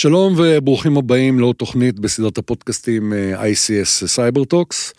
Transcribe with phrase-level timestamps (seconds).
[0.00, 4.92] שלום וברוכים הבאים לעוד תוכנית בסדרת הפודקאסטים אה, ICS Cyber Talks.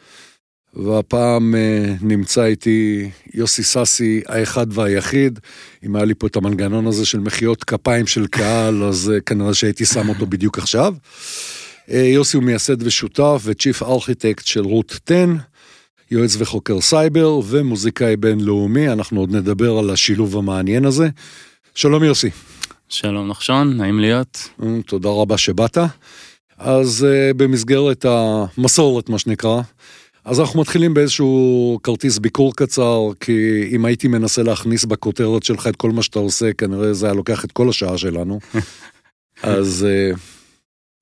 [0.74, 5.40] והפעם אה, נמצא איתי יוסי סאסי האחד והיחיד.
[5.86, 9.54] אם היה לי פה את המנגנון הזה של מחיאות כפיים של קהל, אז אה, כנראה
[9.54, 10.94] שהייתי שם אותו בדיוק עכשיו.
[11.88, 15.26] יוסי הוא מייסד ושותף ו Chief Architect של Root 10,
[16.12, 21.10] יועץ וחוקר סייבר ומוזיקאי בינלאומי, אנחנו עוד נדבר על השילוב המעניין הזה.
[21.76, 22.30] שלום יוסי.
[22.92, 24.50] שלום נחשון, נעים להיות.
[24.60, 25.78] Mm, תודה רבה שבאת.
[26.58, 29.62] אז uh, במסגרת המסורת, מה שנקרא,
[30.26, 35.76] אז אנחנו מתחילים באיזשהו כרטיס ביקור קצר, כי אם הייתי מנסה להכניס בכותרת שלך את
[35.76, 38.40] כל מה שאתה עושה, כנראה זה היה לוקח את כל השעה שלנו.
[39.44, 40.18] אז uh,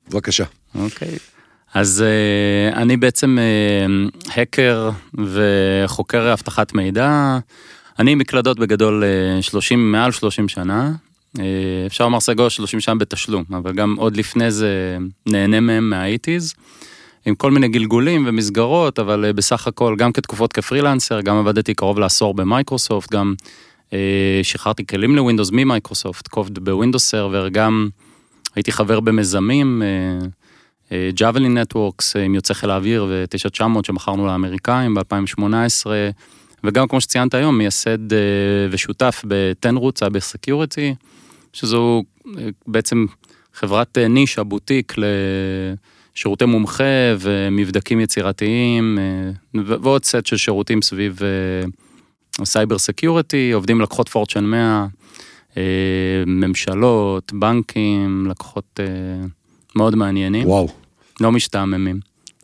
[0.10, 0.46] בבקשה.
[0.76, 1.16] אוקיי.
[1.16, 1.20] Okay.
[1.74, 7.40] אז uh, אני בעצם uh, האקר וחוקר אבטחת מידע.
[8.00, 9.04] אני מקלדות בגדול
[9.42, 11.09] 30, מעל 30 שנה, אה,
[11.88, 16.54] אפשר לומר סגור 30 שנה בתשלום, אבל גם עוד לפני זה נהנה מהם מהאיטיז,
[17.26, 22.00] עם כל מיני גלגולים ומסגרות, אבל אה, בסך הכל גם כתקופות כפרילנסר, גם עבדתי קרוב
[22.00, 23.34] לעשור במייקרוסופט, גם
[23.94, 27.90] אה, שחררתי כלים לווינדוס ממייקרוסופט, קובד בווינדוס סרבר, גם
[28.56, 29.82] הייתי חבר במיזמים,
[31.14, 35.86] ג'אבלין נטוורקס עם יוצא חיל האוויר ו-9900 שמכרנו לאמריקאים ב-2018.
[36.64, 37.98] וגם כמו שציינת היום, מייסד
[38.72, 40.96] ושותף ב-10 root Cyber Security,
[41.54, 42.04] שזו
[42.38, 43.06] אה, בעצם
[43.54, 44.96] חברת אה, נישה, בוטיק
[46.16, 46.84] לשירותי מומחה
[47.20, 51.20] ומבדקים יצירתיים אה, ועוד סט של שירותים סביב
[52.44, 54.88] cyber security, עובדים לקוחות Fortune 100,
[56.26, 58.80] ממשלות, בנקים, לקוחות
[59.76, 60.48] מאוד מעניינים.
[60.48, 60.68] וואו.
[61.22, 62.00] לא משתעממים.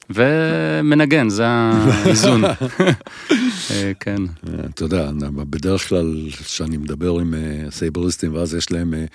[0.09, 2.43] ומנגן, זה האיזון.
[3.71, 4.21] אה, כן.
[4.65, 9.05] אתה יודע, בדרך כלל כשאני מדבר עם אה, סייבריסטים, ואז יש להם אה,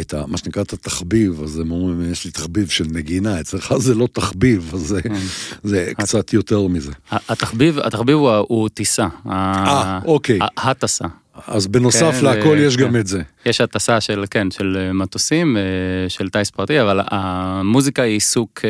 [0.00, 3.74] את ה, מה שנקרא את התחביב, אז הם אומרים, יש לי תחביב של נגינה, אצלך
[3.76, 5.14] זה לא תחביב, אז זה, כן.
[5.62, 6.92] זה קצת יותר מזה.
[7.10, 9.06] התחביב, התחביב הוא, טיסה.
[9.30, 10.38] אה, אוקיי.
[10.56, 11.04] הטסה.
[11.46, 12.82] אז בנוסף כן, להכל יש כן.
[12.82, 13.22] גם את זה.
[13.46, 15.56] יש הטסה של, כן, של מטוסים,
[16.08, 18.60] של טייס פרטי, אבל המוזיקה היא עיסוק...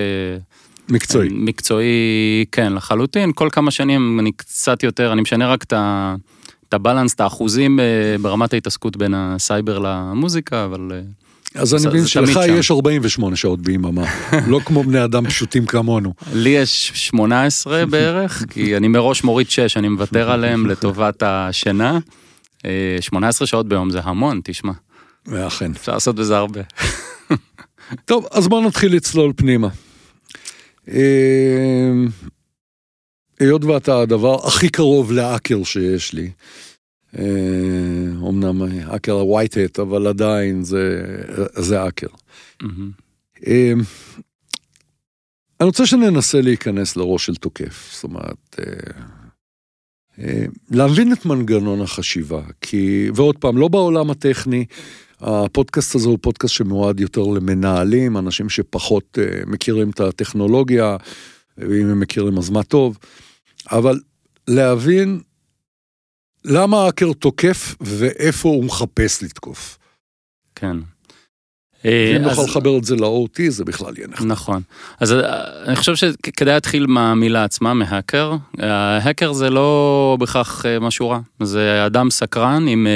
[0.89, 1.29] מקצועי.
[1.33, 3.33] מקצועי, כן, לחלוטין.
[3.35, 5.65] כל כמה שנים אני קצת יותר, אני משנה רק
[6.69, 7.85] את ה balance, את האחוזים אה,
[8.21, 10.93] ברמת ההתעסקות בין הסייבר למוזיקה, אבל...
[10.95, 11.01] אה,
[11.55, 14.05] אז אני מבין שלך יש 48 שעות ביממה,
[14.47, 16.13] לא כמו בני אדם פשוטים כמונו.
[16.33, 21.99] לי יש 18 בערך, כי אני מראש מוריד 6, אני מוותר עליהם לטובת השינה.
[23.01, 24.73] 18 אה, שעות ביום זה המון, תשמע.
[25.27, 25.71] ואכן.
[25.71, 26.61] אפשר לעשות בזה הרבה.
[28.05, 29.69] טוב, אז בואו נתחיל לצלול פנימה.
[30.89, 32.09] אמ,
[33.41, 36.31] היות ואתה הדבר הכי קרוב לאקר שיש לי,
[38.29, 38.63] אמנם
[38.97, 41.07] אקר הווייטהט, אבל עדיין זה,
[41.55, 42.07] זה אקר.
[43.47, 43.81] אמ,
[45.61, 49.03] אני רוצה שננסה להיכנס לראש של תוקף, זאת אומרת, אה,
[50.19, 54.65] אה, להבין את מנגנון החשיבה, כי, ועוד פעם, לא בעולם הטכני,
[55.21, 60.97] הפודקאסט הזה הוא פודקאסט שמועד יותר למנהלים, אנשים שפחות uh, מכירים את הטכנולוגיה,
[61.59, 62.99] ואם הם מכירים אז מה טוב,
[63.71, 64.01] אבל
[64.49, 65.21] להבין
[66.45, 69.79] למה האקר תוקף ואיפה הוא מחפש לתקוף.
[70.55, 70.77] כן.
[71.85, 74.27] אם נוכל לחבר את זה ל-OT זה בכלל יהיה נחמד.
[74.27, 74.63] נכון.
[75.01, 78.37] אז אה, אני חושב שכדאי להתחיל מהמילה עצמה, מהאקר.
[78.59, 82.87] ההאקר זה לא בהכרח אה, משהו רע, זה אדם סקרן עם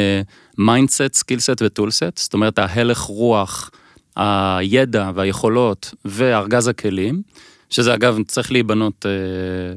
[0.60, 3.71] mindset, skillset ו toolset, זאת אומרת ההלך רוח,
[4.16, 7.22] הידע והיכולות וארגז הכלים,
[7.71, 9.75] שזה אגב צריך להיבנות אה,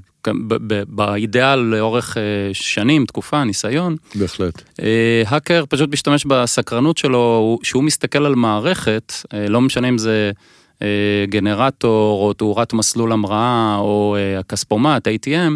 [0.88, 2.24] באידאל לאורך אה,
[2.54, 3.96] שנים, תקופה, ניסיון.
[4.16, 4.62] בהחלט.
[4.82, 10.32] אה, האקר פשוט משתמש בסקרנות שלו, שהוא מסתכל על מערכת, אה, לא משנה אם זה
[11.30, 15.52] גנרטור או תאורת מסלול המראה או הכספומט, ATM,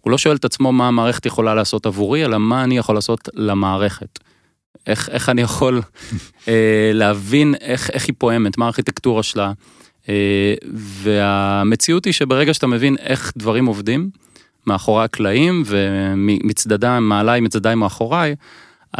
[0.00, 3.28] הוא לא שואל את עצמו מה המערכת יכולה לעשות עבורי, אלא מה אני יכול לעשות
[3.34, 4.18] למערכת.
[4.86, 5.80] איך, איך אני יכול
[6.48, 9.52] אה, להבין איך, איך היא פועמת, מה הארכיטקטורה שלה.
[10.08, 14.10] אה, והמציאות היא שברגע שאתה מבין איך דברים עובדים,
[14.66, 18.34] מאחורי הקלעים ומצדדיי, מעליי, מצדדיי מאחוריי,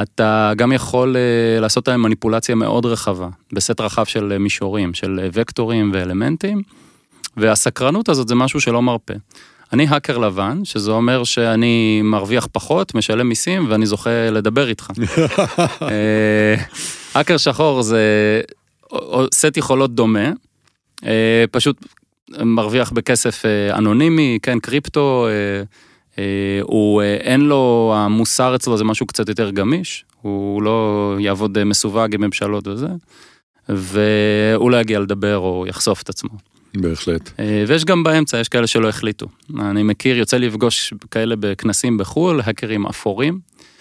[0.02, 5.90] אתה גם יכול אה, לעשות להם מניפולציה מאוד רחבה, בסט רחב של מישורים, של וקטורים
[5.94, 6.62] ואלמנטים,
[7.36, 9.14] והסקרנות הזאת זה משהו שלא מרפה.
[9.74, 14.90] אני האקר לבן, שזה אומר שאני מרוויח פחות, משלם מיסים ואני זוכה לדבר איתך.
[15.82, 16.54] אה,
[17.14, 18.40] האקר שחור זה
[19.34, 20.30] סט יכולות דומה,
[21.06, 21.86] אה, פשוט
[22.30, 25.28] מרוויח בכסף אה, אנונימי, כן, קריפטו,
[26.62, 32.20] הוא, אין לו, המוסר אצלו זה משהו קצת יותר גמיש, הוא לא יעבוד מסווג עם
[32.20, 32.88] ממשלות וזה.
[33.68, 36.53] והוא לא יגיע לדבר או יחשוף את עצמו.
[36.76, 37.30] בהחלט.
[37.38, 39.26] אה, ויש גם באמצע, יש כאלה שלא החליטו.
[39.60, 43.38] אני מכיר, יוצא לפגוש כאלה בכנסים בחו"ל, האקרים אפורים,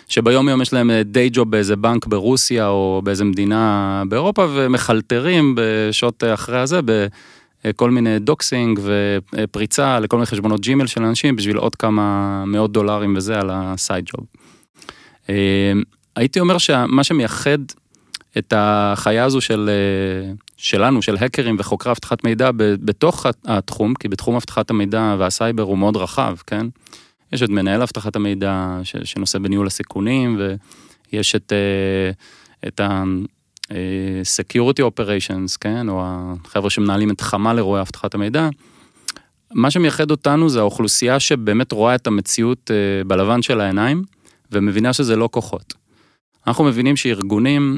[0.07, 6.23] שביום יום יש להם day job באיזה בנק ברוסיה או באיזה מדינה באירופה, ומחלטרים בשעות
[6.33, 6.79] אחרי הזה
[7.63, 13.13] בכל מיני doxing ופריצה לכל מיני חשבונות Gmail של אנשים בשביל עוד כמה מאות דולרים
[13.17, 14.25] וזה על ה side job.
[15.29, 15.73] אה,
[16.15, 17.57] הייתי אומר שמה שמייחד
[18.38, 24.35] את החיה הזו של, אה, שלנו, של האקרים וחוקרי אבטחת מידע בתוך התחום, כי בתחום
[24.35, 26.68] אבטחת המידע והסייבר הוא מאוד רחב, כן?
[27.31, 30.39] יש את מנהל אבטחת המידע שנושא בניהול הסיכונים,
[31.12, 32.12] ויש את, אה,
[32.68, 35.89] את ה-security אה, operations, כן?
[35.89, 38.50] או החבר'ה שמנהלים את חמ"ל אירועי אבטחת המידע.
[39.53, 42.71] מה שמייחד אותנו זה האוכלוסייה שבאמת רואה את המציאות
[43.07, 44.03] בלבן של העיניים,
[44.51, 45.74] ומבינה שזה לא כוחות.
[46.47, 47.77] אנחנו מבינים שארגונים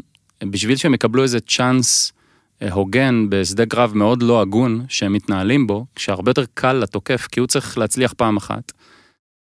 [0.50, 2.14] בשביל שהם יקבלו איזה צ'אנס
[2.62, 7.40] אה, הוגן בשדה קרב מאוד לא הגון שהם מתנהלים בו, כשהרבה יותר קל לתוקף, כי
[7.40, 8.72] הוא צריך להצליח פעם אחת.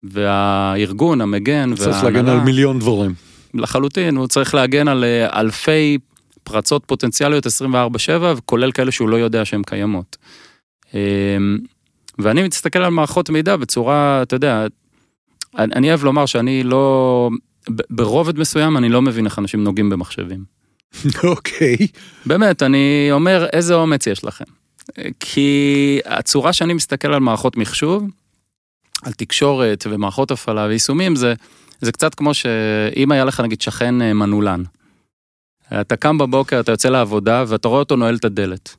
[0.03, 2.11] והארגון, המגן, צריך וההנהלה...
[2.11, 3.15] להגן על מיליון דבורים.
[3.55, 5.99] לחלוטין, הוא צריך להגן על אה, אלפי
[6.45, 7.51] פרצות פוטנציאליות 24/7,
[8.45, 10.17] כולל כאלה שהוא לא יודע שהן קיימות.
[10.95, 11.59] אמ,
[12.19, 14.67] ואני מסתכל על מערכות מידע בצורה, אתה יודע,
[15.59, 17.31] אני אוהב לומר שאני לא,
[17.91, 20.45] ברובד מסוים אני לא מבין איך אנשים נוגעים במחשבים.
[21.25, 21.77] אוקיי.
[21.81, 21.87] okay.
[22.27, 24.45] באמת, אני אומר, איזה אומץ יש לכם.
[25.21, 28.05] כי הצורה שאני מסתכל על מערכות מחשוב,
[29.03, 31.35] על תקשורת ומערכות הפעלה ויישומים, זה,
[31.81, 34.63] זה קצת כמו שאם היה לך נגיד שכן אה, מנעולן.
[35.81, 38.77] אתה קם בבוקר, אתה יוצא לעבודה ואתה רואה אותו נועל את הדלת.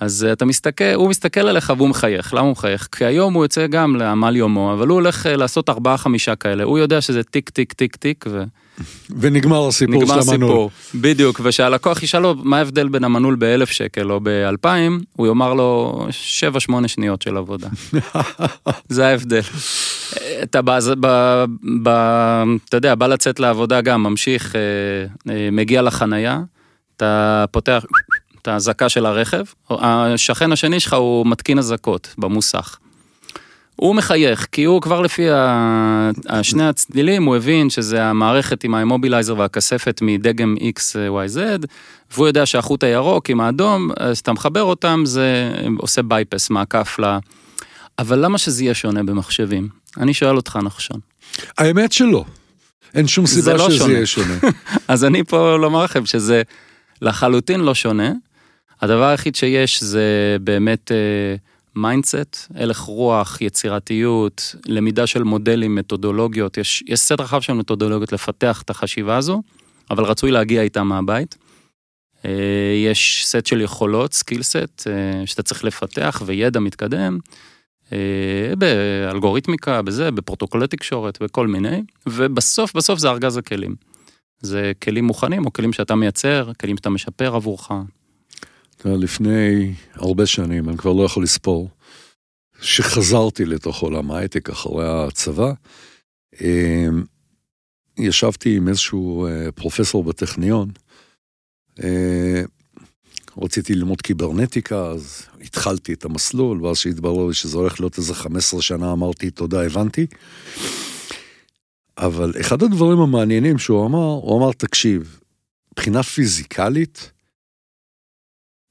[0.00, 2.34] אז אתה מסתכל, הוא מסתכל עליך והוא מחייך.
[2.34, 2.88] למה הוא מחייך?
[2.92, 6.64] כי היום הוא יוצא גם לעמל יומו, אבל הוא הולך אה, לעשות ארבעה חמישה כאלה.
[6.64, 8.42] הוא יודע שזה טיק טיק טיק טיק ו...
[9.20, 10.34] ונגמר הסיפור של המנעול.
[10.34, 15.26] נגמר סיפור, בדיוק, ושהלקוח ישאל לו מה ההבדל בין המנעול באלף שקל או באלפיים, הוא
[15.26, 17.68] יאמר לו שבע שמונה שניות של עבודה.
[18.88, 19.40] זה ההבדל.
[20.42, 21.44] אתה בא, בא,
[21.82, 24.60] בא, אתה יודע, בא לצאת לעבודה גם, ממשיך, אה,
[25.32, 26.40] אה, מגיע לחנייה,
[26.96, 27.84] אתה פותח
[28.42, 32.78] את האזעקה של הרכב, השכן השני שלך הוא מתקין אזעקות במוסך.
[33.76, 35.26] הוא מחייך, כי הוא כבר לפי
[36.28, 41.38] השני הצלילים, הוא הבין שזה המערכת עם האמובילייזר והכספת מדגם XYZ,
[42.12, 47.18] והוא יודע שהחוט הירוק עם האדום, אז אתה מחבר אותם, זה עושה bypass, מעקף ל...
[47.98, 49.68] אבל למה שזה יהיה שונה במחשבים?
[50.00, 51.00] אני שואל אותך, נחשון.
[51.58, 52.24] האמת שלא.
[52.94, 53.92] אין שום סיבה לא שזה שונה.
[53.92, 54.34] יהיה שונה.
[54.88, 56.42] אז אני פה לומר לכם שזה
[57.02, 58.12] לחלוטין לא שונה.
[58.80, 60.92] הדבר היחיד שיש זה באמת...
[60.92, 61.36] אה,
[61.78, 68.62] mindset, הלך רוח, יצירתיות, למידה של מודלים, מתודולוגיות, יש, יש סט רחב של מתודולוגיות לפתח
[68.62, 69.42] את החשיבה הזו,
[69.90, 71.36] אבל רצוי להגיע איתה מהבית.
[72.24, 72.30] אה,
[72.84, 77.18] יש סט של יכולות, skill set, אה, שאתה צריך לפתח וידע מתקדם,
[77.92, 83.74] אה, באלגוריתמיקה, בזה, בפרוטוקולי תקשורת, בכל מיני, ובסוף בסוף זה ארגז הכלים.
[84.40, 87.70] זה כלים מוכנים או כלים שאתה מייצר, כלים שאתה משפר עבורך,
[88.84, 91.70] לפני הרבה שנים, אני כבר לא יכול לספור,
[92.60, 95.52] שחזרתי לתוך עולם ההייטק אחרי הצבא,
[96.40, 97.04] אמ,
[97.98, 100.68] ישבתי עם איזשהו אה, פרופסור בטכניון,
[101.82, 102.42] אה,
[103.42, 108.62] רציתי ללמוד קיברנטיקה, אז התחלתי את המסלול, ואז שהתברר לי שזה הולך להיות איזה 15
[108.62, 110.06] שנה, אמרתי, תודה, הבנתי.
[111.98, 115.20] אבל אחד הדברים המעניינים שהוא אמר, הוא אמר, תקשיב,
[115.72, 117.10] מבחינה פיזיקלית,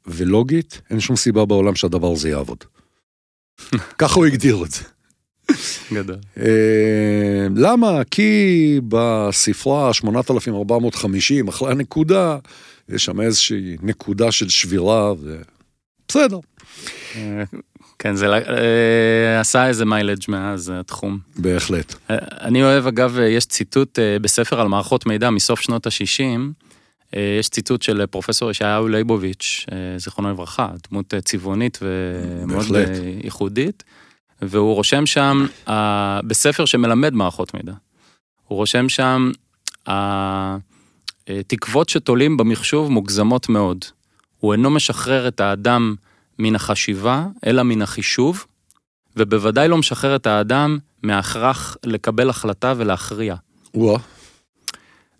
[0.07, 2.63] ולוגית, אין שום סיבה בעולם שהדבר הזה יעבוד.
[3.99, 4.83] ככה הוא הגדיר את זה.
[5.93, 6.15] גדול.
[6.39, 8.03] אה, למה?
[8.11, 12.37] כי בספרה 8450, אחרי הנקודה,
[12.89, 16.39] יש שם איזושהי נקודה של שבירה, ובסדר.
[17.15, 17.43] אה,
[17.99, 21.19] כן, זה אה, עשה איזה מיילג' מאז התחום.
[21.35, 21.95] בהחלט.
[22.41, 26.35] אני אוהב, אגב, יש ציטוט בספר על מערכות מידע מסוף שנות ה-60, אה,
[27.13, 32.65] יש ציטוט של פרופסור ישעיהו ליבוביץ', אה, זיכרונו לברכה, דמות אה, צבעונית ומאוד.
[33.23, 33.83] ייחודית,
[34.41, 35.45] והוא רושם שם,
[36.27, 37.73] בספר שמלמד מערכות מידע,
[38.47, 39.31] הוא רושם שם,
[41.27, 43.85] התקוות שתולים במחשוב מוגזמות מאוד.
[44.39, 45.95] הוא אינו משחרר את האדם
[46.39, 48.45] מן החשיבה, אלא מן החישוב,
[49.15, 53.35] ובוודאי לא משחרר את האדם מההכרח לקבל החלטה ולהכריע.
[53.73, 53.99] וואו.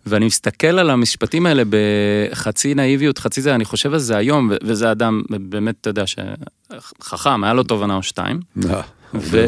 [0.06, 4.92] ואני מסתכל על המשפטים האלה בחצי נאיביות, חצי זה, אני חושב על זה היום, וזה
[4.92, 8.40] אדם באמת, אתה יודע, שחכם, היה לו תובנה או שתיים.
[8.70, 8.80] אה,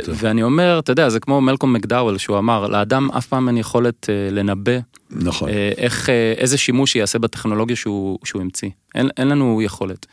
[0.09, 4.11] ואני אומר, אתה יודע, זה כמו מלקום מקדאוול, שהוא אמר, לאדם אף פעם אין יכולת
[4.11, 4.79] אה, לנבא
[5.11, 5.49] נכון.
[5.79, 8.71] איך, איזה שימוש יעשה בטכנולוגיה שהוא, שהוא המציא.
[8.95, 10.07] אין, אין לנו יכולת.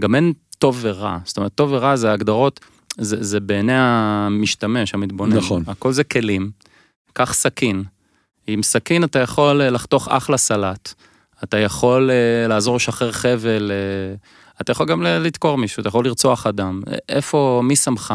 [0.00, 2.60] גם אין טוב ורע, זאת אומרת, טוב ורע זה הגדרות,
[2.98, 5.36] זה, זה בעיני המשתמש, המתבונן.
[5.36, 5.62] נכון.
[5.66, 6.50] הכל זה כלים.
[7.12, 7.84] קח סכין.
[8.52, 10.94] עם סכין אתה יכול לחתוך אחלה סלט.
[11.44, 12.10] אתה יכול
[12.48, 13.72] לעזור לשחרר חבל,
[14.60, 16.82] אתה יכול גם לדקור מישהו, אתה יכול לרצוח אדם.
[17.08, 18.14] איפה, מי שמך?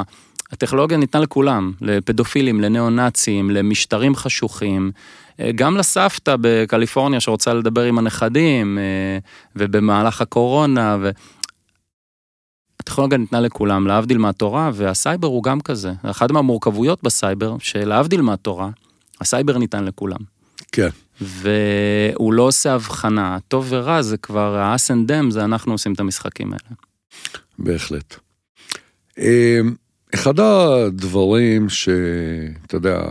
[0.52, 4.92] הטכנולוגיה ניתנה לכולם, לפדופילים, לניאו-נאצים, למשטרים חשוכים,
[5.56, 8.78] גם לסבתא בקליפורניה שרוצה לדבר עם הנכדים,
[9.56, 11.10] ובמהלך הקורונה, ו...
[12.80, 15.94] הטכנולוגיה ניתנה לכולם, להבדיל מהתורה, והסייבר הוא גם כזה.
[16.04, 18.70] אחת מהמורכבויות בסייבר, שלהבדיל מהתורה,
[19.22, 20.20] הסייבר ניתן לכולם.
[20.72, 20.90] כן.
[21.22, 26.00] והוא לא עושה הבחנה, טוב ורע זה כבר ה-us and them, זה אנחנו עושים את
[26.00, 26.76] המשחקים האלה.
[27.60, 28.16] בהחלט.
[30.14, 33.02] אחד הדברים שאתה יודע,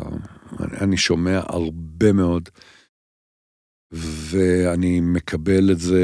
[0.80, 2.48] אני שומע הרבה מאוד,
[3.92, 6.02] ואני מקבל את זה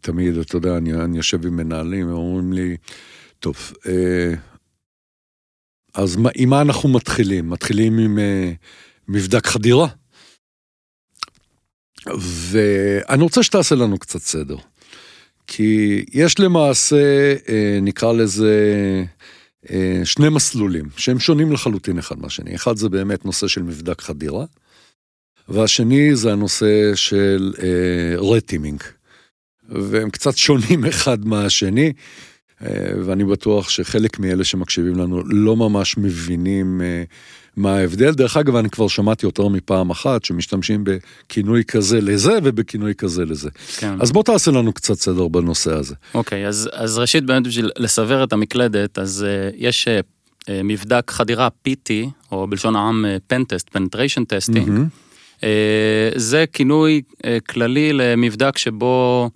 [0.00, 2.76] תמיד, אתה יודע, אני, אני יושב עם מנהלים, הם אומרים לי,
[3.38, 3.72] טוב,
[5.94, 7.50] אז מה, עם מה אנחנו מתחילים?
[7.50, 8.18] מתחילים עם
[9.10, 9.88] מבדק חדירה.
[12.50, 14.56] ואני רוצה שתעשה לנו קצת סדר.
[15.46, 17.34] כי יש למעשה,
[17.82, 18.54] נקרא לזה,
[20.04, 22.54] שני מסלולים שהם שונים לחלוטין אחד מהשני.
[22.54, 24.44] אחד זה באמת נושא של מבדק חדירה,
[25.48, 27.52] והשני זה הנושא של
[28.18, 28.82] רטימינג.
[29.68, 31.92] והם קצת שונים אחד מהשני,
[33.04, 36.80] ואני בטוח שחלק מאלה שמקשיבים לנו לא ממש מבינים
[37.60, 38.10] מה ההבדל.
[38.10, 43.50] דרך אגב, אני כבר שמעתי יותר מפעם אחת שמשתמשים בכינוי כזה לזה ובכינוי כזה לזה.
[43.78, 43.94] כן.
[44.00, 45.94] אז בוא תעשה לנו קצת סדר בנושא הזה.
[46.14, 51.48] אוקיי, אז, אז ראשית באמת בשביל לסבר את המקלדת, אז אה, יש אה, מבדק חדירה
[51.68, 51.90] PT,
[52.32, 54.70] או בלשון העם pentest, penetration testing.
[56.16, 59.30] זה כינוי אה, כללי למבדק שבו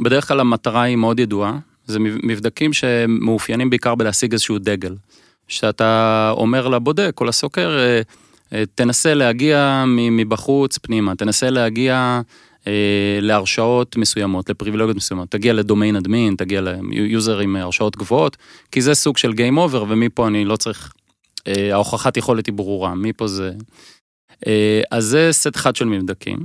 [0.00, 1.58] בדרך כלל המטרה היא מאוד ידועה.
[1.86, 4.94] זה מבדקים שמאופיינים בעיקר בלהשיג איזשהו דגל.
[5.48, 8.00] שאתה אומר לבודק או לסוקר, אה,
[8.52, 12.20] אה, תנסה להגיע מבחוץ פנימה, תנסה להגיע
[12.66, 18.36] אה, להרשאות מסוימות, לפריבילגיות מסוימות, תגיע ל domain admin, תגיע ל user עם הרשאות גבוהות,
[18.72, 20.92] כי זה סוג של Game Over, ומפה אני לא צריך,
[21.72, 23.52] ההוכחת יכולת היא ברורה, מפה זה...
[24.90, 26.38] אז זה סט אחד של מבדקים.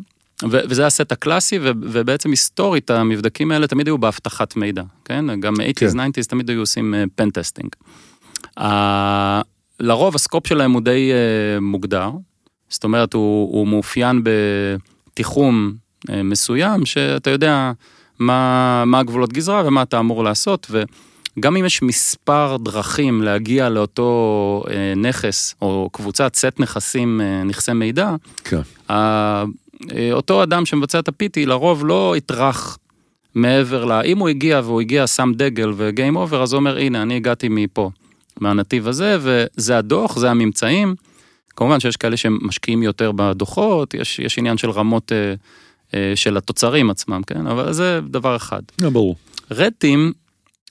[0.44, 5.40] וזה הסט הקלאסי, ובעצם היסטורית המבדקים האלה תמיד היו באבטחת מידע, כן?
[5.40, 6.00] גם 80's, כן.
[6.00, 7.70] 90's תמיד היו עושים pentesting.
[9.80, 12.12] לרוב ה scope שלהם הוא די אה, מוגדר,
[12.70, 15.74] זאת אומרת הוא, הוא מאופיין בתיחום
[16.08, 17.72] אה, מסוים, שאתה יודע
[18.20, 24.64] מה, מה הגבולות גזרה ומה אתה אמור לעשות, וגם אם יש מספר דרכים להגיע לאותו
[24.66, 28.62] אה, נכס או קבוצת סט נכסים, נכסי מידע, כן.
[30.12, 32.78] אותו אדם שמבצע את ה-PT לרוב לא יטרח
[33.36, 33.92] מעבר ל...
[33.92, 37.16] אם הוא הגיע והוא הגיע, שם דגל ו game over, אז הוא אומר, הנה, אני
[37.16, 37.90] הגעתי מפה.
[38.42, 40.96] מהנתיב הזה, וזה הדוח, זה הממצאים.
[41.56, 45.34] כמובן שיש כאלה שמשקיעים יותר בדוחות, יש, יש עניין של רמות אה,
[45.94, 47.48] אה, של התוצרים עצמם, כן?
[47.48, 48.62] אבל זה דבר אחד.
[48.78, 49.16] זה ברור.
[49.52, 50.14] רטים,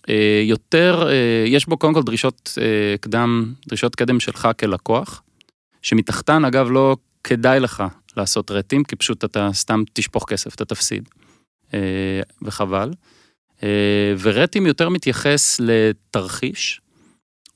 [0.08, 5.22] אה, יותר, אה, יש בו קודם כל דרישות אה, קדם, דרישות קדם שלך כלקוח,
[5.82, 7.82] שמתחתן אגב לא כדאי לך
[8.16, 11.08] לעשות רטים, כי פשוט אתה סתם תשפוך כסף, אתה תפסיד,
[11.74, 12.90] אה, וחבל.
[13.62, 16.80] אה, ורטים יותר מתייחס לתרחיש,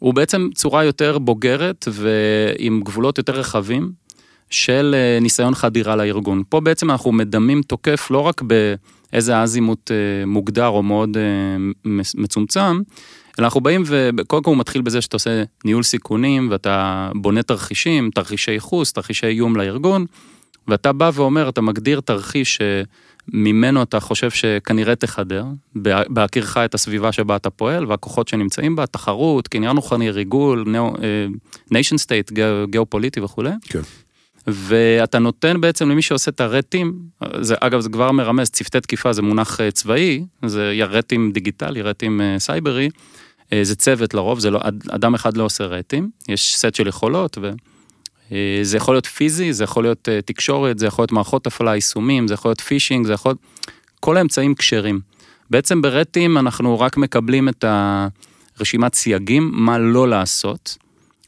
[0.02, 3.92] הוא בעצם צורה יותר בוגרת ועם גבולות יותר רחבים
[4.50, 6.42] של אה, ניסיון חדירה לארגון.
[6.48, 11.22] פה בעצם אנחנו מדמים תוקף לא רק באיזה אזימוט אה, מוגדר או מאוד אה,
[12.14, 12.80] מצומצם,
[13.38, 18.10] אלא אנחנו באים וקודם כל הוא מתחיל בזה שאתה עושה ניהול סיכונים ואתה בונה תרחישים,
[18.14, 20.06] תרחישי ייחוס, תרחישי איום לארגון,
[20.68, 22.60] ואתה בא ואומר, אתה מגדיר תרחיש
[23.28, 25.44] ממנו אתה חושב שכנראה תחדר,
[26.08, 30.64] בהכירך את הסביבה שבה אתה פועל והכוחות שנמצאים בה, תחרות, קניין רוחני, ריגול,
[31.70, 32.32] nation state,
[32.70, 33.50] גיאופוליטי וכולי.
[33.62, 33.80] כן.
[34.46, 36.98] ואתה נותן בעצם למי שעושה את ה red team,
[37.40, 41.82] זה, אגב זה כבר מרמז, צוותי תקיפה זה מונח אה, צבאי, זה red team דיגיטלי,
[41.82, 42.88] red team אה, סייברי,
[43.52, 44.60] אה, זה צוות לרוב, זה לא,
[44.90, 47.50] אדם אחד לא עושה red team, יש סט של יכולות ו...
[48.32, 51.74] אה, זה יכול להיות פיזי, זה יכול להיות אה, תקשורת, זה יכול להיות מערכות הפעלה,
[51.74, 53.38] יישומים, זה יכול להיות פישינג, זה יכול להיות...
[54.00, 55.00] כל האמצעים כשרים.
[55.50, 57.64] בעצם ברטים אנחנו רק מקבלים את
[58.58, 60.76] הרשימת סייגים, מה לא לעשות,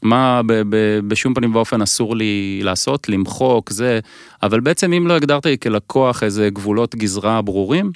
[0.01, 3.99] מה ב- ב- בשום פנים ואופן אסור לי לעשות, למחוק, זה,
[4.43, 7.91] אבל בעצם אם לא הגדרת לי כלקוח איזה גבולות גזרה ברורים,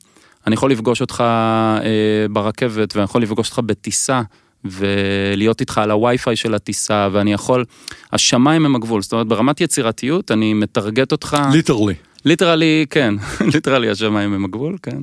[0.47, 4.21] אני יכול לפגוש אותך אה, ברכבת ואני יכול לפגוש אותך בטיסה
[4.65, 7.65] ולהיות איתך על הווי-פיי של הטיסה, ואני יכול,
[8.13, 11.93] השמיים הם הגבול, זאת אומרת ברמת יצירתיות אני מטרגט אותך, literally,
[12.25, 13.13] literally, כן,
[13.53, 14.97] literally השמיים הם הגבול, כן.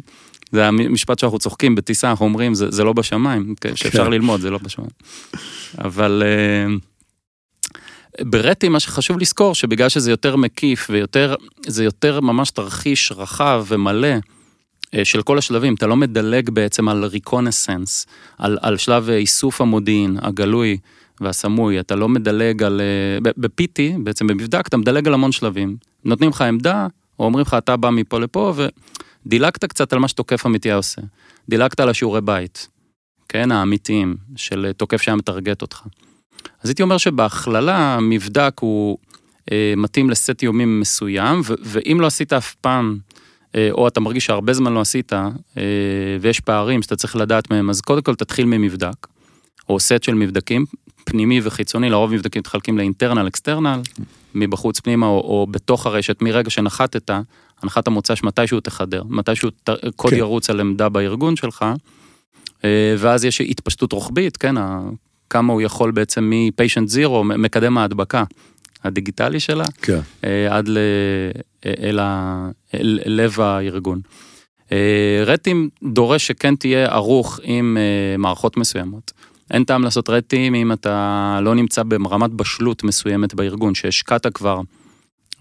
[0.53, 4.11] זה המשפט שאנחנו צוחקים בטיסה, אנחנו אומרים, זה, זה לא בשמיים, כן, שאפשר כן.
[4.11, 4.91] ללמוד, זה לא בשמיים.
[5.79, 6.81] אבל אה,
[8.21, 11.35] ב red team, מה שחשוב לזכור, שבגלל שזה יותר מקיף ויותר,
[11.67, 14.09] זה יותר ממש תרחיש רחב ומלא
[15.05, 18.07] של כל השלבים, אתה לא מדלג בעצם על ריקונסנס,
[18.39, 20.79] על, על שלב איסוף המודיעין הגלוי
[21.21, 22.81] והסמוי, אתה לא מדלג על...
[23.21, 25.77] Uh, ב-PT, בעצם במבדק, אתה מדלג על המון שלבים.
[26.05, 26.87] נותנים לך עמדה,
[27.19, 28.67] או אומרים לך, אתה בא מפה לפה, ו...
[29.27, 31.03] דילגת קצת על מה שתוקף אמיתי היה עושה.
[31.49, 32.69] דילגת על השיעורי בית,
[33.29, 35.83] כן, האמיתיים, של תוקף שהיה מטרגט אותך.
[36.63, 38.99] אז הייתי אומר שבהכללה, מבדק הוא
[39.53, 43.06] אה, מתאים לסט איומים מסוים, ו- ואם לא עשית אף פעם, אה,
[43.71, 45.29] או אתה מרגיש שהרבה זמן לא עשית, אה,
[46.21, 49.07] ויש פערים שאתה צריך לדעת מהם, אז קודם כל תתחיל ממבדק,
[49.69, 50.65] או סט של מבדקים,
[51.05, 53.81] פנימי וחיצוני, לרוב מבדקים מתחלקים לאינטרנל, אקסטרנל,
[54.35, 57.11] מבחוץ פנימה, או, או בתוך הרשת, מרגע שנחתת,
[57.63, 59.51] הנחת המוצא שמתישהו תחדר, מתישהו
[59.97, 60.17] קוד כן.
[60.17, 61.65] ירוץ על עמדה בארגון שלך,
[62.65, 64.55] אה, ואז יש התפשטות רוחבית, כן,
[65.31, 68.25] כמה הוא יכול בעצם מ-patient zero, מקדם ההדבקה
[68.87, 70.01] הדיגיטלי שלה, כן.
[70.25, 70.79] אה, עד ל...
[71.67, 72.51] אה, אל, ה...
[72.75, 74.01] אל לב הארגון.
[75.27, 77.77] Red Team דורש שכן תהיה ערוך עם
[78.19, 79.13] מערכות מסוימות.
[79.51, 84.61] אין טעם לעשות Red Team אם אתה לא נמצא ברמת בשלות מסוימת בארגון, שהשקעת כבר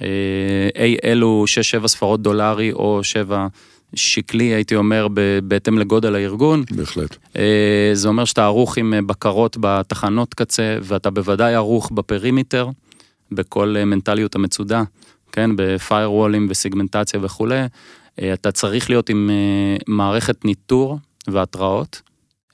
[0.02, 1.46] אה, אי אלו
[1.84, 3.48] 6-7 ספרות דולרי או 7
[3.96, 5.08] שקלי, הייתי אומר,
[5.44, 6.64] בהתאם לגודל הארגון.
[6.72, 7.18] בהחלט.
[7.38, 12.70] אה, זה אומר שאתה ערוך עם אה, בקרות בתחנות קצה, ואתה בוודאי ערוך ב perimeter,
[13.32, 14.84] בכל מנטליות המצודה,
[15.32, 17.62] כן, בפיירוולים וסיגמנטציה וכולי.
[18.34, 19.30] אתה צריך להיות עם
[19.88, 22.02] מערכת ניטור והתראות.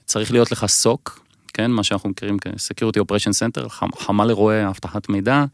[0.04, 1.20] צריך להיות לך סוק,
[1.54, 5.44] כן, מה שאנחנו מכירים כ-Security Operation Center, חמ"ל אירועי אבטחת מידע.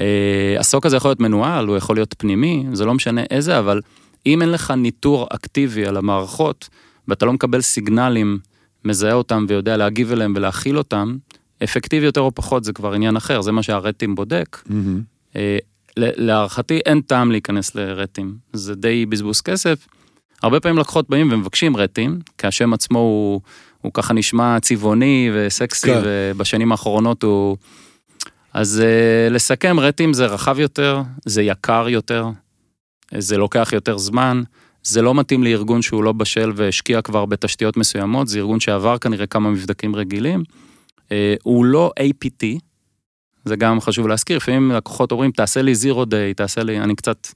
[0.00, 3.80] אה, הסוק הזה יכול להיות מנוהל, הוא יכול להיות פנימי, זה לא משנה איזה, אבל
[4.26, 6.68] אם אין לך ניטור אקטיבי על המערכות,
[7.08, 8.38] ואתה לא מקבל סיגנלים,
[8.84, 11.16] מזהה אותם ויודע להגיב אליהם ולהכיל אותם,
[11.64, 14.58] אפקטיבי יותר או פחות זה כבר עניין אחר, זה מה שהרטים בודק.
[14.68, 15.40] Mm-hmm.
[15.96, 19.86] להערכתי אין טעם להיכנס לרטים, זה די בזבוז כסף.
[20.42, 23.40] הרבה פעמים לקוחות באים ומבקשים רטים, כי השם עצמו הוא,
[23.80, 26.00] הוא ככה נשמע צבעוני וסקסי, כן.
[26.04, 27.56] ובשנים האחרונות הוא...
[28.52, 32.26] אז uh, לסכם, רטים זה רחב יותר, זה יקר יותר,
[33.18, 34.42] זה לוקח יותר זמן,
[34.82, 39.26] זה לא מתאים לארגון שהוא לא בשל והשקיע כבר בתשתיות מסוימות, זה ארגון שעבר כנראה
[39.26, 40.42] כמה מבדקים רגילים.
[41.08, 41.12] Uh,
[41.42, 42.58] הוא לא APT,
[43.44, 47.26] זה גם חשוב להזכיר, לפעמים לקוחות אומרים, תעשה לי זירו דיי, תעשה לי, אני קצת...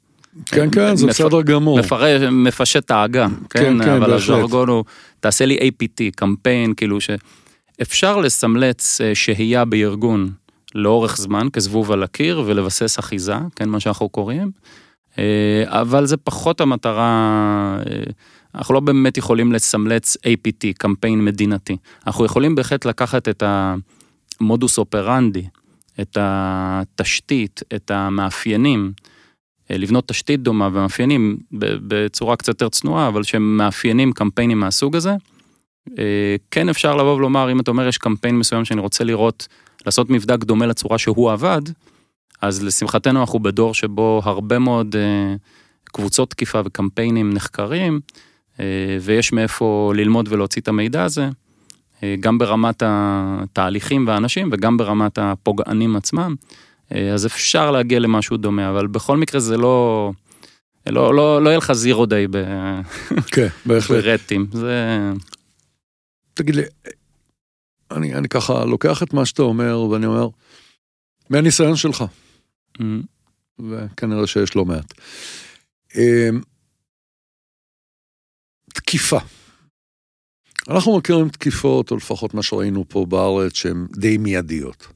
[0.47, 1.79] כן, כן, זה בסדר גמור.
[1.79, 4.85] מפרש, מפשט את האגה, כן, כן, כן אבל הז'רגון הוא,
[5.21, 10.31] תעשה לי APT, קמפיין, כאילו שאפשר לסמלץ אה, שהייה בארגון
[10.75, 14.51] לאורך זמן כזבוב על הקיר ולבסס אחיזה, כן, מה שאנחנו קוראים.
[15.19, 18.03] אה, אבל זה פחות המטרה, אה,
[18.55, 21.77] אנחנו לא באמת יכולים לסמלץ APT, קמפיין מדינתי.
[22.07, 23.43] אנחנו יכולים בהחלט לקחת את
[24.41, 25.47] המודוס אופרנדי,
[26.01, 28.93] את התשתית, את המאפיינים,
[29.71, 35.15] אה, לבנות תשתית דומה ומאפיינים בצורה קצת יותר צנועה, אבל שמאפיינים קמפיינים מהסוג הזה.
[36.51, 39.49] כן אפשר לבוא ולומר, אם אתה אומר יש קמפיין מסוים שאני רוצה לראות
[39.87, 41.63] לעשות מבדק דומה לצורה שהוא עבד,
[42.41, 45.39] אז לשמחתנו אנחנו בדור שבו הרבה מאוד uh,
[45.85, 48.01] קבוצות תקיפה וקמפיינים נחקרים,
[49.01, 55.97] ויש מאיפה ללמוד ולהוציא את המידע הזה, uh, גם ברמת התהליכים והאנשים וגם ברמת הפוגענים
[55.97, 56.35] עצמם,
[56.89, 60.13] uh, אז אפשר להגיע למשהו דומה, אבל בכל מקרה זה לא...
[60.87, 62.27] לא, לא, לא יהיה לך זירו דיי
[63.27, 65.11] כן, ברטים, זה...
[66.35, 66.63] תגיד לי,
[67.91, 70.29] אני, אני ככה לוקח את מה שאתה אומר, ואני אומר,
[71.31, 72.05] מהניסיון שלך,
[72.79, 72.83] mm.
[73.71, 74.95] וכנראה שיש לא מעט.
[78.79, 79.19] תקיפה.
[80.69, 84.87] אנחנו מכירים תקיפות, או לפחות מה שראינו פה בארץ, שהן די מיידיות.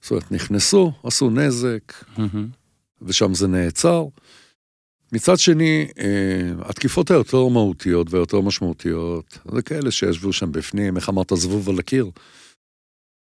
[0.00, 3.02] זאת אומרת, נכנסו, עשו נזק, mm-hmm.
[3.02, 4.04] ושם זה נעצר.
[5.12, 11.32] מצד שני, אה, התקיפות היותר מהותיות והיותר משמעותיות, זה כאלה שישבו שם בפנים, איך אמרת,
[11.34, 12.10] זבוב על הקיר.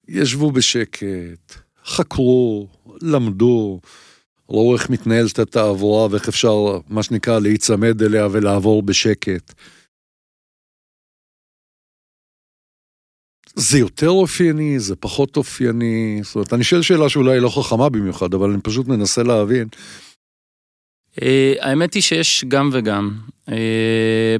[0.08, 2.68] ישבו בשקט, חקרו,
[3.02, 3.80] למדו,
[4.48, 9.52] ראו איך מתנהלת התעבורה ואיך אפשר, מה שנקרא, להיצמד אליה ולעבור בשקט.
[13.54, 18.34] זה יותר אופייני, זה פחות אופייני, זאת אומרת, אני שואל שאלה שאולי לא חכמה במיוחד,
[18.34, 19.68] אבל אני פשוט מנסה להבין
[21.22, 23.10] אה, האמת היא שיש גם וגם.
[23.48, 24.36] אה,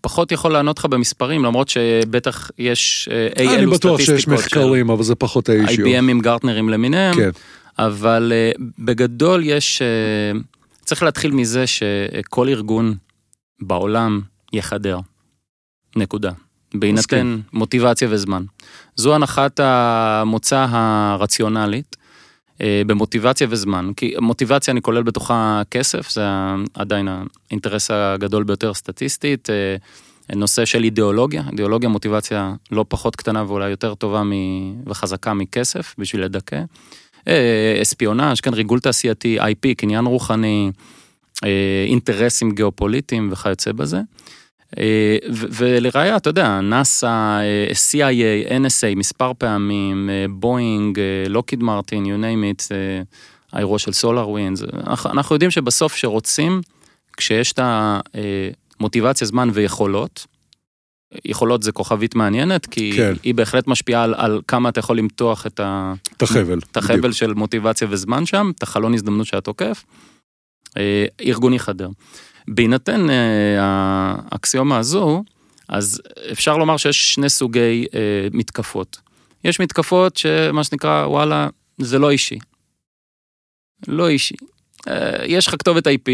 [0.00, 3.90] פחות יכול לענות לך במספרים, למרות שבטח יש אה, אי אלו סטטיסטיקות.
[3.90, 5.86] אני בטוח שיש מחקרים, אבל זה פחות האישיו.
[5.86, 7.14] IBMים, גרטנרים למיניהם.
[7.14, 7.30] כן.
[7.78, 8.32] אבל
[8.78, 9.82] בגדול יש,
[10.84, 12.94] צריך להתחיל מזה שכל ארגון
[13.60, 14.20] בעולם
[14.52, 14.98] יחדר.
[15.96, 16.32] נקודה.
[16.74, 18.42] בהינתן מוטיבציה וזמן.
[18.96, 21.96] זו הנחת המוצא הרציונלית
[22.60, 23.90] אה, במוטיבציה וזמן.
[23.96, 26.24] כי מוטיבציה אני כולל בתוכה כסף, זה
[26.74, 27.08] עדיין
[27.50, 29.50] האינטרס הגדול ביותר סטטיסטית.
[29.50, 29.76] אה,
[30.36, 34.22] נושא של אידיאולוגיה, אידיאולוגיה מוטיבציה לא פחות קטנה ואולי יותר טובה
[34.86, 36.62] וחזקה מכסף בשביל לדכא.
[37.28, 40.70] אה, אספיונאז', כן, ריגול תעשייתי, IP, קניין רוחני,
[41.88, 44.00] אינטרסים גיאופוליטיים וכיוצא בזה.
[44.78, 47.40] אה, ולראיה, אתה יודע, נאסא,
[47.72, 52.68] CIA, NSA מספר פעמים, בואינג, לוקיד מרטין, you name it,
[53.52, 54.62] האירוע של סולאר ווינס,
[55.04, 56.60] אנחנו יודעים שבסוף שרוצים,
[57.16, 57.60] כשיש את
[58.80, 60.26] המוטיבציה, זמן ויכולות,
[61.24, 63.12] יכולות זה כוכבית מעניינת, כי כן.
[63.22, 65.94] היא בהחלט משפיעה על, על כמה אתה יכול למתוח את, ה...
[66.16, 69.84] את החבל, את החבל של מוטיבציה וזמן שם, את החלון הזדמנות שאתה תוקף,
[70.76, 71.88] אה, ארגון יחדר.
[72.50, 73.56] בהינתן אה,
[74.32, 75.24] האקסיומה הזו,
[75.68, 79.00] אז אפשר לומר שיש שני סוגי אה, מתקפות.
[79.44, 82.38] יש מתקפות שמה שנקרא, וואלה, זה לא אישי.
[83.88, 84.34] לא אישי.
[84.88, 86.10] אה, יש לך כתובת IP,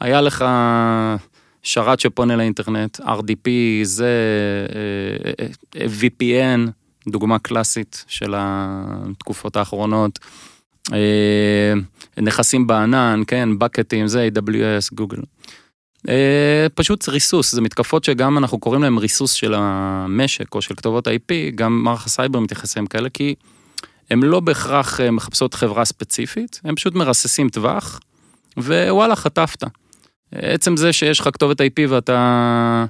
[0.00, 0.44] היה לך
[1.62, 3.48] שרת שפונה לאינטרנט, RDP,
[3.82, 4.10] זה
[5.74, 6.70] VPN,
[7.08, 10.18] דוגמה קלאסית של התקופות האחרונות.
[12.18, 15.18] נכסים בענן, כן, buckets, זה AWS, גוגל.
[16.08, 21.08] אה, פשוט ריסוס, זה מתקפות שגם אנחנו קוראים להם ריסוס של המשק או של כתובות
[21.08, 23.34] IP, גם מערך הסייבר מתייחס אליהם כאלה, כי
[24.10, 28.00] הם לא בהכרח אה, מחפשות חברה ספציפית, הם פשוט מרססים טווח,
[28.56, 29.64] ווואלה, חטפת.
[30.32, 32.86] עצם זה שיש לך כתובת IP ואתה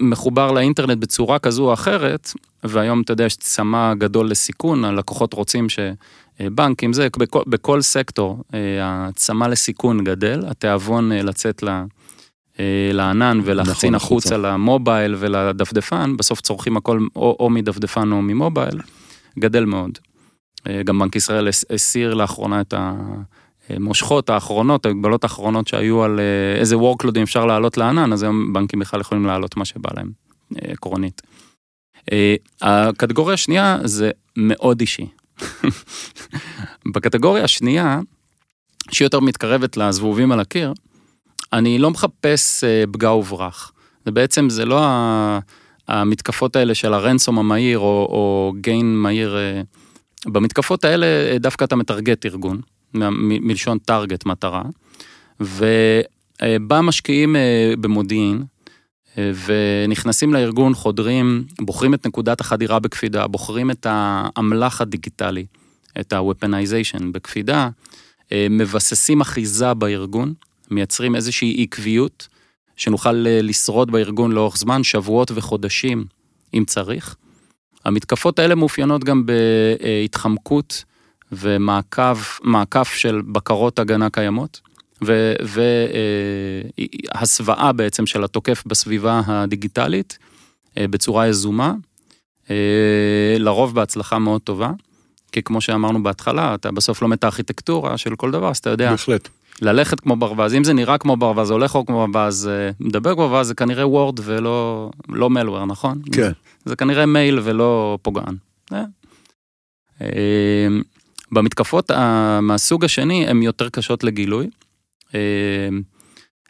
[0.00, 2.32] מחובר לאינטרנט בצורה כזו או אחרת,
[2.64, 5.68] והיום אתה יודע יש צמא גדול לסיכון, הלקוחות רוצים
[6.42, 11.68] שבנקים, זה, בכל, בכל סקטור אה, הצמא לסיכון גדל, התיאבון לצאת ל...
[12.60, 18.80] אה, לענן ולחצין נכון, החוצה למובייל ולדפדפן, בסוף צורכים הכל או, או מדפדפן או ממובייל,
[19.38, 19.98] גדל מאוד.
[20.66, 22.74] אה, גם בנק ישראל הסיר לאחרונה את
[23.68, 28.78] המושכות האחרונות, ההגבלות האחרונות שהיו על אה, איזה workload אפשר לעלות לענן, אז היום בנקים
[28.78, 30.10] בכלל יכולים לעלות מה שבא להם,
[30.60, 31.22] עקרונית.
[32.62, 35.06] הקטגוריה השנייה זה מאוד אישי.
[36.94, 38.00] בקטגוריה השנייה,
[38.90, 40.72] שהיא יותר מתקרבת לזבובים על הקיר,
[41.52, 43.72] אני לא מחפש אה, פגע וברח.
[44.04, 44.80] זה בעצם, זה לא
[45.88, 49.36] המתקפות האלה של הרנסום המהיר או, או גיין מהיר.
[49.36, 49.62] אה,
[50.26, 52.60] במתקפות האלה אה, דווקא אתה מטרגט ארגון,
[52.94, 54.62] מלשון טארגט, מטרה.
[55.40, 57.36] ובא משקיעים
[57.80, 58.44] במודיעין,
[59.18, 65.46] ונכנסים לארגון, חודרים, בוחרים את נקודת החדירה בקפידה, בוחרים את האמל"ח הדיגיטלי,
[66.00, 67.68] את ה-weaponization בקפידה,
[68.32, 70.34] מבססים אחיזה בארגון,
[70.70, 72.28] מייצרים איזושהי עקביות,
[72.76, 76.04] שנוכל אה, לשרוד בארגון לאורך זמן, שבועות וחודשים,
[76.54, 77.16] אם צריך.
[77.84, 80.84] המתקפות האלה מאופיינות גם בהתחמקות
[81.32, 84.60] ומעקב, מעקף של בקרות הגנה קיימות,
[87.14, 90.18] והסוואה בעצם של התוקף בסביבה הדיגיטלית
[90.78, 91.74] אה, בצורה יזומה,
[92.50, 94.70] אה, לרוב בהצלחה מאוד טובה,
[95.32, 98.90] כי כמו שאמרנו בהתחלה, אתה בסוף לומד את הארכיטקטורה של כל דבר, אז אתה יודע.
[98.90, 99.28] בהחלט.
[99.62, 103.46] ללכת כמו ברווז, אם זה נראה כמו ברווז, הולך כמו ברווז, אה, מדבר כמו ברווז,
[103.48, 106.02] זה כנראה וורד ולא לא מלוור, נכון?
[106.12, 106.32] כן.
[106.64, 108.34] זה כנראה מייל ולא פוגען.
[108.72, 108.84] אה.
[110.00, 110.68] אה,
[111.32, 111.90] במתקפות
[112.42, 114.50] מהסוג השני הן יותר קשות לגילוי.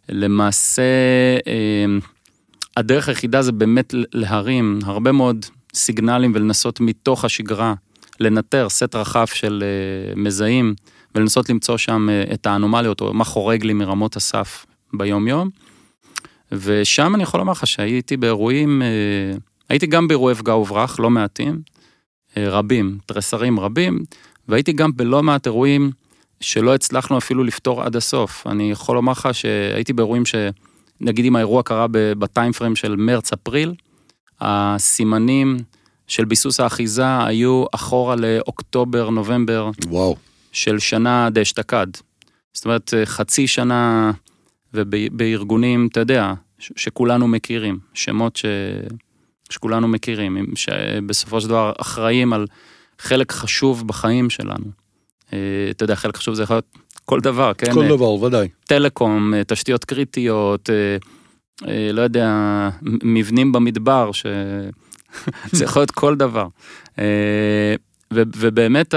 [0.09, 0.83] למעשה,
[2.77, 7.74] הדרך היחידה זה באמת להרים הרבה מאוד סיגנלים ולנסות מתוך השגרה
[8.20, 9.64] לנטר סט רחב של
[10.16, 10.74] מזהים.
[11.14, 15.50] ולנסות למצוא שם אה, את האנומליות, או מה חורג לי מרמות הסף ביום-יום.
[16.53, 19.37] ושם אני יכול לומר לך שהייתי באירועים, אה,
[19.68, 21.61] הייתי גם באירועי פגע וברח, לא מעטים,
[22.37, 24.05] אה, רבים, תרסרים רבים,
[24.48, 25.90] והייתי גם בלא מעט אירועים
[26.44, 28.46] שלא הצלחנו אפילו לפתור עד הסוף.
[28.46, 30.35] אני יכול לומר לך שהייתי באירועים ש...
[31.00, 33.74] נגיד אם האירוע קרה בטיים פריים של מרץ-אפריל,
[34.40, 35.57] הסימנים
[36.07, 39.70] של ביסוס האחיזה היו אחורה לאוקטובר, נובמבר.
[39.87, 40.16] וואו.
[40.52, 41.87] של שנה דאשתקד.
[42.54, 44.11] זאת אומרת, אה, חצי שנה
[44.74, 48.44] ובארגונים, אתה יודע, שכולנו מכירים, שמות ש...
[49.50, 52.46] שכולנו מכירים, שבסופו של דבר אחראים על
[52.98, 54.83] חלק חשוב בחיים שלנו.
[55.34, 56.66] אה, אתה יודע, חלק חשוב זה יכול להיות
[57.04, 57.72] כל דבר, כן?
[57.72, 58.48] כל דבר, ודאי.
[58.66, 60.70] טלקום, אה, תשתיות קריטיות,
[61.92, 62.30] לא יודע,
[62.82, 64.26] מבנים במדבר, ש...
[65.52, 66.46] זה יכול להיות כל דבר.
[68.12, 68.94] ובאמת,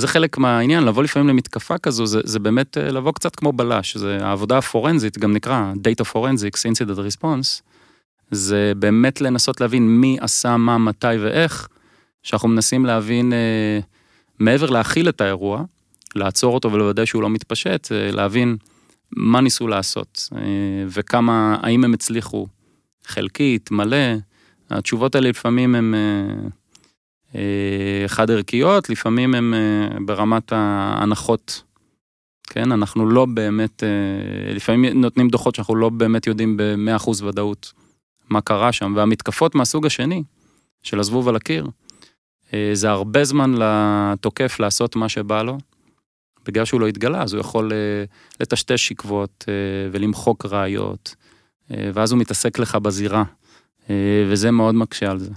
[0.00, 3.96] זה חלק מהעניין, לבוא לפעמים למתקפה כזו, זה, זה באמת אה, לבוא קצת כמו בלש,
[3.96, 7.62] זה העבודה הפורנזית, גם נקרא Data Forensics, Incident Response,
[8.30, 11.68] זה באמת לנסות להבין מי עשה מה, מתי ואיך,
[12.22, 13.80] שאנחנו מנסים להבין, אה,
[14.40, 15.64] מעבר להכיל את האירוע,
[16.14, 18.56] לעצור אותו ולוודא שהוא לא מתפשט, אה, להבין
[19.12, 20.40] מה ניסו לעשות, אה,
[20.88, 22.46] וכמה, האם הם הצליחו
[23.04, 23.96] חלקית, מלא,
[24.70, 25.94] התשובות האלה לפעמים הן
[27.34, 29.54] אה, חד ערכיות, לפעמים הן
[30.06, 31.62] ברמת ההנחות.
[32.46, 33.82] כן, אנחנו לא באמת,
[34.54, 37.72] לפעמים נותנים דוחות שאנחנו לא באמת יודעים ב-100% ודאות
[38.30, 40.22] מה קרה שם, והמתקפות מהסוג השני,
[40.82, 41.66] של הזבוב על הקיר,
[42.72, 45.58] זה הרבה זמן לתוקף לעשות מה שבא לו.
[46.46, 48.04] בגלל שהוא לא התגלה, אז הוא יכול אה,
[48.40, 49.54] לטשטש שכבות אה,
[49.92, 51.14] ולמחוק ראיות,
[51.94, 53.24] ואז הוא מתעסק לך בזירה,
[54.30, 55.30] וזה מאוד מקשה על זה.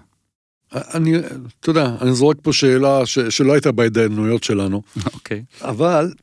[0.73, 1.13] אני,
[1.59, 4.81] אתה יודע, אני זורק פה שאלה ש, שלא הייתה בהתדיינויות שלנו.
[5.13, 5.43] אוקיי.
[5.59, 5.65] Okay.
[5.65, 6.13] אבל,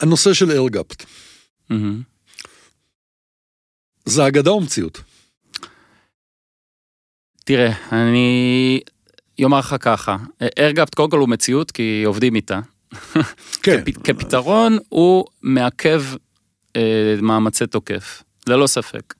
[0.00, 1.04] הנושא של ארגפט.
[1.72, 1.74] Mm-hmm.
[4.04, 5.00] זה אגדה או מציאות?
[7.44, 8.80] תראה, אני
[9.38, 10.16] יאמר לך ככה,
[10.58, 12.60] ארגפט קודם כל הוא מציאות כי עובדים איתה.
[13.62, 13.82] כן.
[14.04, 16.02] כפתרון הוא מעכב
[16.76, 19.14] אה, מאמצי תוקף, ללא ספק.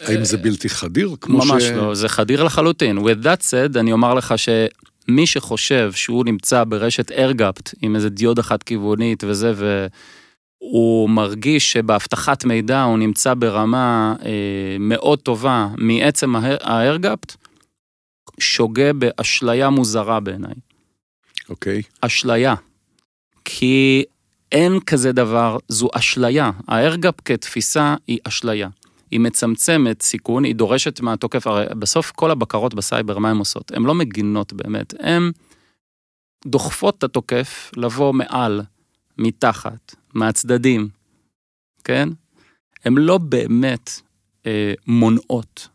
[0.00, 1.14] האם זה בלתי חדיר?
[1.26, 1.66] ממש ש...
[1.66, 2.98] לא, זה חדיר לחלוטין.
[2.98, 8.42] With that said, אני אומר לך שמי שחושב שהוא נמצא ברשת ארגפט עם איזה דיודה
[8.42, 9.86] חד כיוונית וזה,
[10.62, 17.36] והוא מרגיש שבאבטחת מידע הוא נמצא ברמה אה, מאוד טובה מעצם הארגפט,
[18.40, 20.54] שוגה באשליה מוזרה בעיניי.
[21.48, 21.80] אוקיי.
[21.80, 21.96] Okay.
[22.00, 22.54] אשליה.
[23.44, 24.04] כי
[24.52, 26.50] אין כזה דבר, זו אשליה.
[26.68, 28.68] הארגאפ כתפיסה היא אשליה.
[29.10, 33.70] היא מצמצמת סיכון, היא דורשת מהתוקף, הרי בסוף כל הבקרות בסייבר, מה הן עושות?
[33.70, 35.30] הן לא מגינות באמת, הן
[36.46, 38.62] דוחפות את התוקף לבוא מעל,
[39.18, 40.88] מתחת, מהצדדים,
[41.84, 42.08] כן?
[42.84, 43.90] הן לא באמת
[44.46, 45.68] אה, מונעות.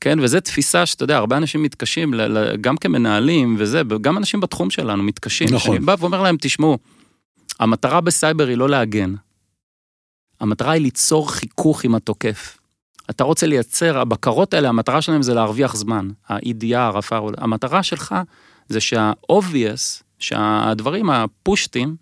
[0.00, 2.14] כן, וזו תפיסה שאתה יודע, הרבה אנשים מתקשים,
[2.60, 5.48] גם כמנהלים וזה, גם אנשים בתחום שלנו מתקשים.
[5.52, 5.76] נכון.
[5.76, 6.78] אני בא ואומר להם, תשמעו,
[7.60, 9.14] המטרה בסייבר היא לא להגן.
[10.40, 12.58] המטרה היא ליצור חיכוך עם התוקף.
[13.10, 16.08] אתה רוצה לייצר, הבקרות האלה, המטרה שלהם זה להרוויח זמן.
[16.28, 18.14] ה-EDR, ה firewall, המטרה שלך
[18.68, 21.96] זה שה-obvious, שהדברים הפשוטים,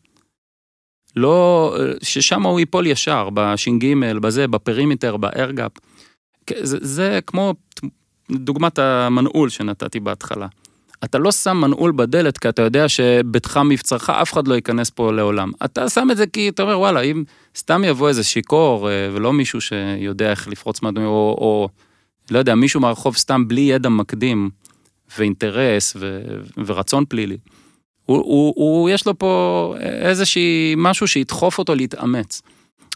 [1.17, 5.73] לא, ששם הוא ייפול ישר, בש"ג, בזה, ב perimeter, ב air gap.
[6.61, 7.55] זה, זה כמו
[8.31, 10.47] דוגמת המנעול שנתתי בהתחלה.
[11.05, 15.13] אתה לא שם מנעול בדלת כי אתה יודע שביתך מבצרך אף אחד לא ייכנס פה
[15.13, 15.53] לעולם.
[15.65, 17.25] אתה שם את זה כי אתה אומר וואלה אם
[17.57, 21.69] סתם יבוא איזה שיכור אה, ולא מישהו שיודע איך לפרוץ מהדברים או, או
[22.31, 24.51] לא יודע מישהו מהרחוב סתם בלי ידע מקדים
[25.19, 26.21] ואינטרס ו,
[26.67, 27.37] ורצון פלילי.
[28.07, 32.43] הוא, הוא, הוא יש לו פה איזושהי משהו שידחוף אותו להתאמץ.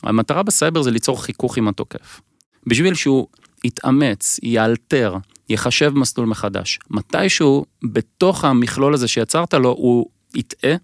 [0.02, 2.20] המטרה בסייבר זה ליצור חיכוך עם התוקף.
[2.66, 3.26] בשביל שהוא
[3.64, 5.16] יתאמץ, יאלתר,
[5.48, 6.78] יחשב מסלול מחדש.
[6.90, 10.74] מתישהו, בתוך המכלול הזה שיצרת לו, הוא יטעה,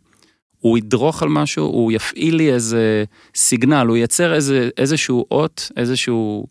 [0.59, 6.47] הוא ידרוך על משהו, הוא יפעיל לי איזה סיגנל, הוא ייצר איזה, איזשהו אות, איזשהו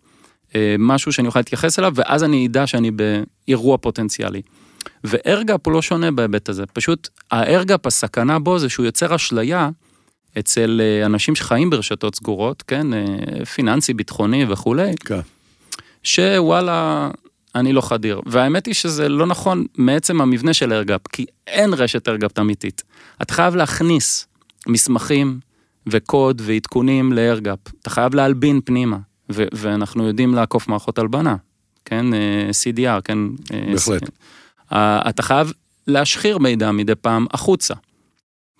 [0.56, 4.42] אה, משהו שאני אוכל להתייחס אליו, ואז אני אדע שאני באירוע פוטנציאלי.
[5.04, 9.69] וארגאפ הוא לא שונה בהיבט הזה, פשוט הארגאפ, הסכנה בו זה שהוא יוצר אשליה
[10.39, 14.91] אצל אה, אנשים שחיים ברשתות סגורות, כן, אה, פיננסי, ביטחוני וכולי.
[15.06, 15.19] כן.
[16.04, 17.10] שוואלה,
[17.56, 18.22] אני לא חדיר.
[18.26, 22.84] והאמת היא שזה לא נכון מעצם המבנה של ארגאפ, כי אין רשת ארגאפ אמיתית.
[23.22, 24.28] אתה חייב להכניס
[24.67, 25.39] מסמכים
[25.88, 27.60] וקוד ועדכונים לארגאפ.
[27.82, 28.98] אתה חייב להלבין פנימה,
[29.32, 31.36] ו- ואנחנו יודעים לעקוף מערכות הלבנה,
[31.86, 32.13] כן?
[32.13, 33.17] אה, CDR, כן?
[33.72, 34.10] בהחלט.
[35.10, 35.52] אתה חייב
[35.88, 37.74] להשחיר מידע מדי פעם החוצה.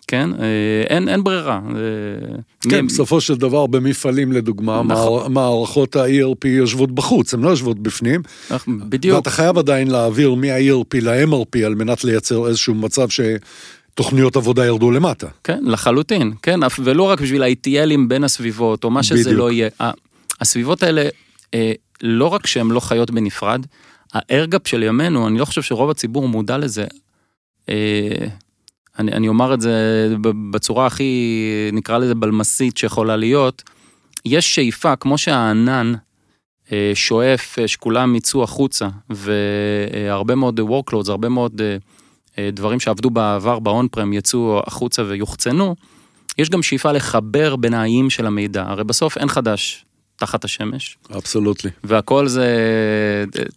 [0.08, 0.30] כן?
[0.40, 1.60] אה, אין, אין ברירה.
[2.70, 2.88] כן, מי...
[2.88, 5.34] בסופו של דבר במפעלים לדוגמה, נכון.
[5.34, 8.22] מערכות ה-ERP יושבות בחוץ, הן לא יושבות בפנים.
[8.68, 9.16] בדיוק.
[9.16, 13.20] ואתה חייב עדיין להעביר מה-ERP ל-MRP על מנת לייצר איזשהו מצב ש...
[13.96, 15.28] תוכניות עבודה ירדו למטה.
[15.44, 19.38] כן, לחלוטין, כן, ולא רק בשביל ה-ITLים בין הסביבות, או מה שזה בדיוק.
[19.38, 19.70] לא יהיה.
[20.42, 21.10] הסביבות האלה,
[21.54, 21.72] אה,
[22.02, 23.66] לא רק שהן לא חיות בנפרד,
[24.14, 26.86] הארגאפ של ימינו, אני לא חושב שרוב הציבור מודע לזה.
[27.70, 28.28] אה,
[29.00, 29.74] אני, אני אומר את זה
[30.52, 33.64] בצורה הכי, נקרא לזה בלמסית שיכולה להיות,
[34.26, 35.94] יש שאיפה, כמו שהענן
[36.72, 41.62] אה, שואף אה, שכולם יצאו החוצה, והרבה מאוד workloads, הרבה מאוד
[42.54, 45.76] דברים שעבדו בעבר ב-on prem יצאו החוצה ויוחצנו,
[46.38, 49.86] יש גם שאיפה לחבר בין האיים של המידע, הרי בסוף אין חדש
[50.26, 50.98] תחת השמש.
[51.16, 51.72] אבסולוטלי.
[51.84, 52.48] והכל זה,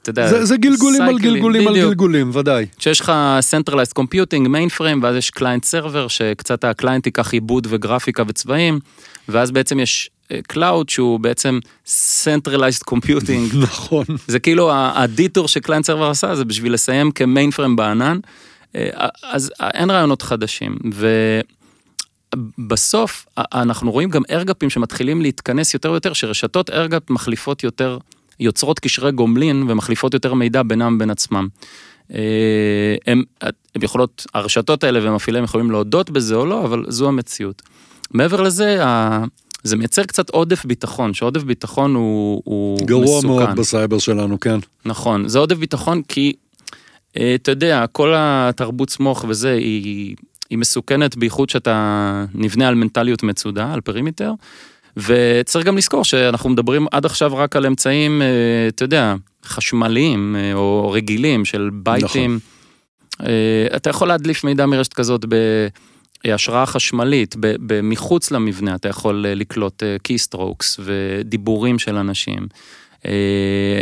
[0.03, 1.85] אתה יודע, זה, זה גלגולים על גלגולים בדיוק.
[1.85, 2.67] על גלגולים, ודאי.
[2.79, 3.13] שיש לך
[3.51, 8.81] Centralized Computing, mainframe, ואז יש client server, שקצת ה client ייקח עיבוד וגרפיקה וצבעים,
[9.29, 10.11] ואז בעצם יש
[10.49, 11.59] cloud שהוא בעצם
[12.25, 13.57] Centralized Computing.
[13.69, 14.05] נכון.
[14.27, 18.19] זה כאילו ה detour ש client server עשה, זה בשביל לסיים כ mainframe בענן.
[19.23, 20.77] אז אין רעיונות חדשים.
[22.59, 27.65] ובסוף אנחנו רואים גם air gap ים שמתחילים להתכנס יותר ויותר, שרשתות air gap מחליפות
[27.65, 27.99] יותר,
[28.41, 31.49] יוצרות קשרי גומלין ומחליפות יותר מידע בינם בין עצמם.
[32.11, 33.23] הם,
[33.75, 37.63] הם יכולות, הרשתות האלה ומפעילים יכולים להודות בזה או לא, אבל זו המציאות.
[38.11, 38.79] מעבר לזה,
[39.63, 43.29] זה מייצר קצת עודף ביטחון, שעודף ביטחון הוא, הוא גרוע מסוכן.
[43.29, 44.59] גרוע מאוד בסייבר שלנו, כן.
[44.85, 46.33] נכון, זה עודף ביטחון כי
[47.17, 50.17] אה, אתה יודע, כל התרבות סמוך וזה, היא,
[50.51, 54.33] היא מסוכנת בייחוד שאתה נבנה על מנטליות מצודה, על perimeter.
[54.97, 60.55] וצריך גם לזכור שאנחנו מדברים עד עכשיו רק על אמצעים, אה, אתה יודע, חשמליים אה,
[60.55, 62.39] או רגילים של בייטים.
[62.39, 63.27] נכון.
[63.77, 65.25] אתה יכול להדליף מידע מרשת כזאת
[66.25, 67.37] בהשראה חשמלית,
[67.83, 72.47] מחוץ למבנה אתה יכול לקלוט keystrokes ודיבורים של אנשים.
[73.07, 73.81] אה,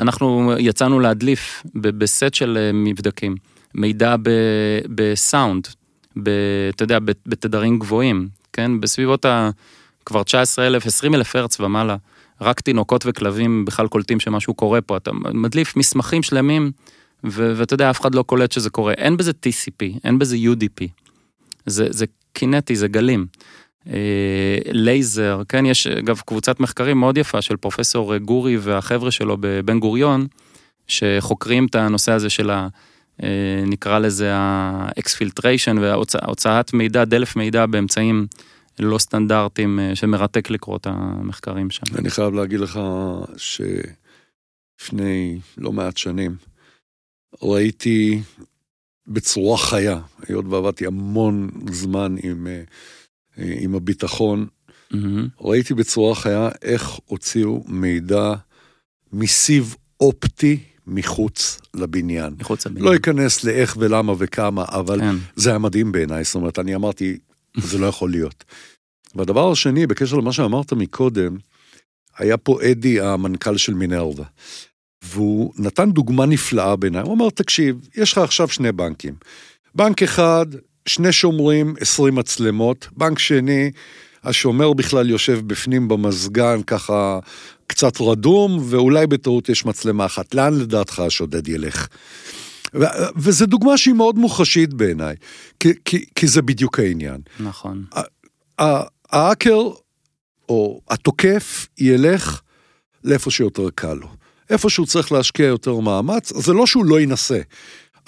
[0.00, 3.34] אנחנו יצא לנו להדליף בסט של אה, מבדקים,
[3.74, 4.16] מידע
[4.94, 5.68] בסאונד,
[6.70, 8.80] אתה יודע, בתדרים גבוהים, כן?
[8.80, 9.50] בסביבות ה...
[10.06, 11.96] כבר 19 אלף, 20 אלף הרץ ומעלה.
[12.40, 16.70] רק תינוקות וכלבים בכלל קולטים שמשהו קורה פה, אתה מדליף מסמכים שלמים,
[17.24, 18.92] ואתה יודע, אף אחד לא קולט שזה קורה.
[18.92, 20.84] אין בזה TCP, אין בזה UDP.
[21.66, 23.26] זה, זה קינטי, זה גלים.
[23.86, 29.80] אה, לייזר, כן, יש אגב קבוצת מחקרים מאוד יפה של פרופסור גורי והחבר'ה שלו בבן
[29.80, 30.26] גוריון,
[30.86, 32.68] שחוקרים את הנושא הזה של ה...
[33.22, 38.26] אה, נקרא לזה ה exfiltration והוצאת מידע, דלף מידע באמצעים
[38.78, 41.82] לא סטנדרטיים, אה, שמרתק לקרוא את המחקרים שם.
[41.98, 42.80] אני חייב להגיד לך
[43.36, 46.36] שלפני לא מעט שנים
[47.42, 48.22] ראיתי
[49.06, 52.62] בצורה חיה, היות ועבדתי המון זמן עם אה,
[53.60, 54.46] עם הביטחון,
[54.92, 54.96] mm-hmm.
[55.40, 58.34] ראיתי בצורה חיה איך הוציאו מידע
[59.12, 62.34] מסיב אופטי מחוץ לבניין.
[62.40, 62.84] מחוץ לבניין.
[62.84, 65.16] לא אכנס לאיך ולמה וכמה, אבל כן.
[65.36, 67.18] זה היה מדהים בעיניי, זאת אומרת, אני אמרתי,
[67.56, 68.44] זה לא יכול להיות.
[69.14, 71.36] והדבר השני, בקשר למה שאמרת מקודם,
[72.18, 74.24] היה פה אדי, המנכ"ל של מינרווה,
[75.02, 79.14] והוא נתן דוגמה נפלאה בעיניי, הוא אמר, תקשיב, יש לך עכשיו שני בנקים.
[79.74, 80.46] בנק אחד,
[80.86, 83.70] שני שומרים, 20 מצלמות, בנק שני,
[84.24, 87.18] השומר בכלל יושב בפנים במזגן ככה
[87.66, 90.34] קצת רדום, ואולי בטעות יש מצלמה אחת.
[90.34, 91.88] לאן לדעתך השודד ילך?
[92.74, 92.84] ו-
[93.16, 95.16] וזו דוגמה שהיא מאוד מוחשית בעיניי,
[95.60, 97.20] כי, כי, כי זה בדיוק העניין.
[97.40, 97.84] נכון.
[99.08, 99.60] האקר,
[100.48, 102.40] או התוקף, ילך
[103.04, 104.08] לאיפה שיותר קל לו.
[104.50, 107.40] איפה שהוא צריך להשקיע יותר מאמץ, זה לא שהוא לא ינסה,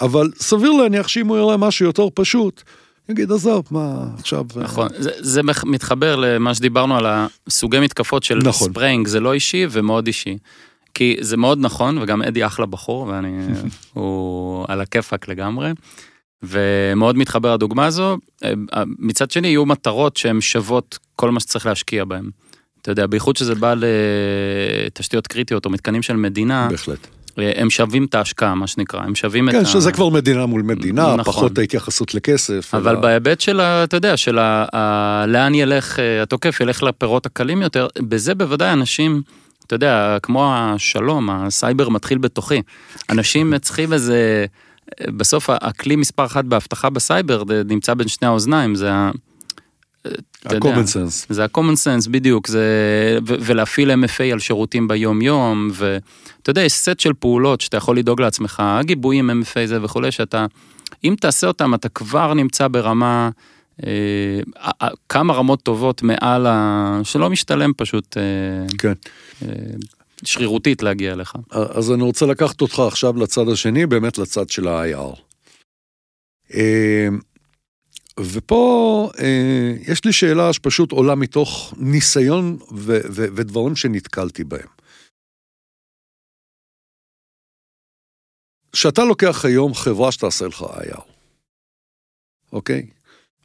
[0.01, 2.63] אבל סביר להניח שאם הוא יראה משהו יותר פשוט,
[3.09, 4.45] יגיד, עזוב, מה עכשיו...
[4.55, 7.05] נכון, זה, זה מתחבר למה שדיברנו על
[7.47, 8.69] הסוגי מתקפות של נכון.
[8.69, 10.37] ספרינג, זה לא אישי ומאוד אישי.
[10.93, 13.47] כי זה מאוד נכון, וגם אדי אחלה בחור, ואני,
[13.93, 15.71] הוא על הכיפאק לגמרי.
[16.43, 18.17] ומאוד מתחבר לדוגמה הזו.
[18.99, 22.29] מצד שני, יהיו מטרות שהן שוות כל מה שצריך להשקיע בהן.
[22.81, 26.67] אתה יודע, בייחוד שזה בא לתשתיות קריטיות או מתקנים של מדינה.
[26.69, 27.07] בהחלט.
[27.37, 29.65] הם שווים את ההשקעה, מה שנקרא, הם שווים כן, את ה...
[29.65, 31.23] כן, שזה כבר מדינה מול מדינה, נכון.
[31.23, 32.75] פחות ההתייחסות לכסף.
[32.75, 32.99] אבל אלא...
[32.99, 37.61] בהיבט של, ה, אתה יודע, של ה, ה, לאן ילך אה, התוקף, ילך לפירות הקלים
[37.61, 39.21] יותר, בזה בוודאי אנשים,
[39.67, 42.61] אתה יודע, כמו השלום, הסייבר מתחיל בתוכי.
[43.09, 44.45] אנשים צריכים איזה,
[45.01, 49.11] בסוף הכלי מספר אחת באבטחה בסייבר נמצא בין שני האוזניים, זה ה...
[50.45, 51.25] ה-common sense.
[51.29, 52.63] זה ה-common sense, בדיוק, זה,
[53.27, 57.97] ו- ולהפעיל MFA על שירותים ביום יום, ואתה יודע, יש סט של פעולות שאתה יכול
[57.97, 60.45] לדאוג לעצמך, הגיבויים MFA זה וכולי, שאתה,
[61.03, 63.29] אם תעשה אותם, אתה כבר נמצא ברמה,
[63.85, 66.99] אה, כמה רמות טובות מעל ה...
[67.03, 68.17] שלא משתלם פשוט.
[68.17, 68.23] אה,
[68.77, 68.93] כן.
[69.41, 69.47] אה,
[70.25, 71.33] שרירותית להגיע אליך.
[71.51, 75.19] אז אני רוצה לקחת אותך עכשיו לצד השני, באמת לצד של ה-IR.
[76.53, 77.07] אה,
[78.19, 84.67] ופה אה, יש לי שאלה שפשוט עולה מתוך ניסיון ו- ו- ודברים שנתקלתי בהם.
[88.71, 91.01] כשאתה לוקח היום חברה שתעשה לך IR,
[92.53, 92.87] אוקיי?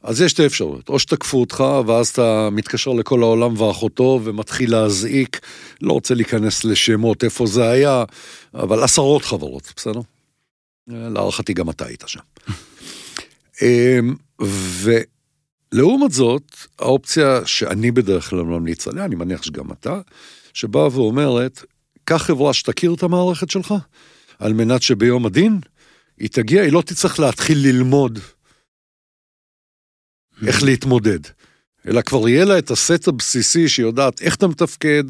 [0.03, 5.39] אז יש שתי אפשרויות, או שתקפו אותך ואז אתה מתקשר לכל העולם ואחותו ומתחיל להזעיק,
[5.81, 8.03] לא רוצה להיכנס לשמות איפה זה היה,
[8.53, 9.99] אבל עשרות חברות, בסדר?
[10.87, 12.19] להערכתי גם אתה היית שם.
[13.61, 14.15] אמ,
[15.73, 20.01] ולעומת זאת, האופציה שאני בדרך כלל ממליץ עליה, אני מניח שגם אתה,
[20.53, 21.63] שבאה ואומרת,
[22.03, 23.73] קח חברה שתכיר את המערכת שלך,
[24.39, 25.59] על מנת שביום הדין
[26.17, 28.19] היא תגיע, היא לא תצטרך להתחיל ללמוד
[30.47, 31.19] איך להתמודד,
[31.87, 35.03] אלא כבר יהיה לה את הסט הבסיסי שיודעת איך אתה מתפקד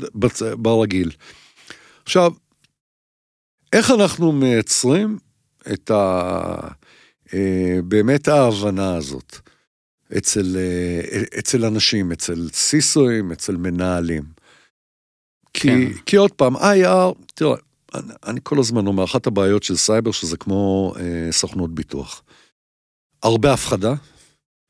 [0.58, 1.12] ברגיל.
[2.04, 2.34] עכשיו,
[3.74, 5.18] איך אנחנו מייצרים
[5.74, 6.68] את ה...
[7.34, 9.36] אה, באמת ההבנה הזאת
[10.18, 14.24] אצל, אה, אצל אנשים, אצל סיסואים, אצל מנהלים.
[15.54, 15.94] כי, כן.
[16.06, 17.56] כי עוד פעם, IR, תראה,
[17.96, 22.24] אני, אני כל הזמן אומר, אחת הבעיות של סייבר שזה כמו אה, סוכנות ביטוח.
[23.24, 23.94] הרבה הפחדה,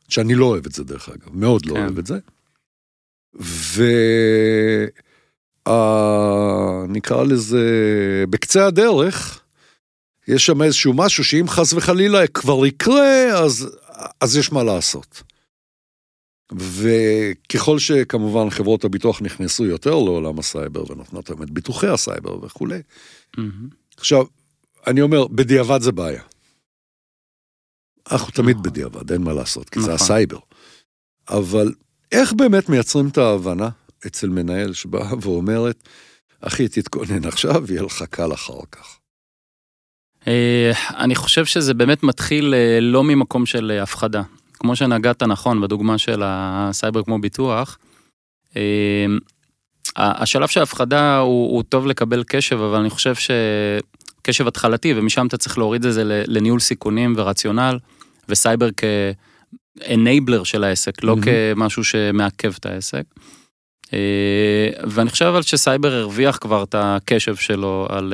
[0.10, 1.80] שאני לא אוהב את זה דרך אגב, מאוד לא כן.
[1.80, 2.20] לא אוהב את זה.
[6.88, 7.64] ונקרא לזה,
[8.30, 9.43] בקצה הדרך,
[10.30, 13.78] יש שם איזשהו משהו שאם חס וחלילה כבר יקרה, אז,
[14.22, 15.24] אז יש מה לעשות.
[16.52, 22.82] וככל שכמובן חברות הביטוח נכנסו יותר לעולם הסייבר ונותנות להם את ביטוחי הסייבר וכולי.
[23.38, 23.42] Mm-hmm.
[23.98, 24.26] עכשיו,
[24.88, 26.24] אני אומר, בדיעבד זה בעיה.
[28.12, 28.72] אנחנו תמיד נכון.
[28.72, 29.92] בדיעבד, אין מה לעשות, כי נכון.
[29.92, 30.40] זה הסייבר.
[31.30, 31.74] אבל
[32.12, 33.70] איך באמת מייצרים את ההבנה
[34.08, 35.84] אצל מנהל שבאה ואומרת,
[36.42, 38.99] אחי, תתכונן עכשיו, יהיה לך קל אחר כך.
[40.28, 44.22] אה, אני חושב שזה באמת מתחיל אה, לא ממקום של אה, הפחדה.
[44.53, 47.78] כמו שנגעת נכון בדוגמה של הסייבר כמו ביטוח,
[49.95, 55.38] השלב של ההפחדה הוא, הוא טוב לקבל קשב, אבל אני חושב שקשב התחלתי, ומשם אתה
[55.38, 57.78] צריך להוריד את זה לניהול סיכונים ורציונל,
[58.30, 61.55] וסייבר כ-enabler של העסק, לא mm-hmm.
[61.55, 63.03] כמשהו שמעכב את העסק.
[64.84, 68.13] ואני חושב אבל שסייבר הרוויח כבר את הקשב שלו על...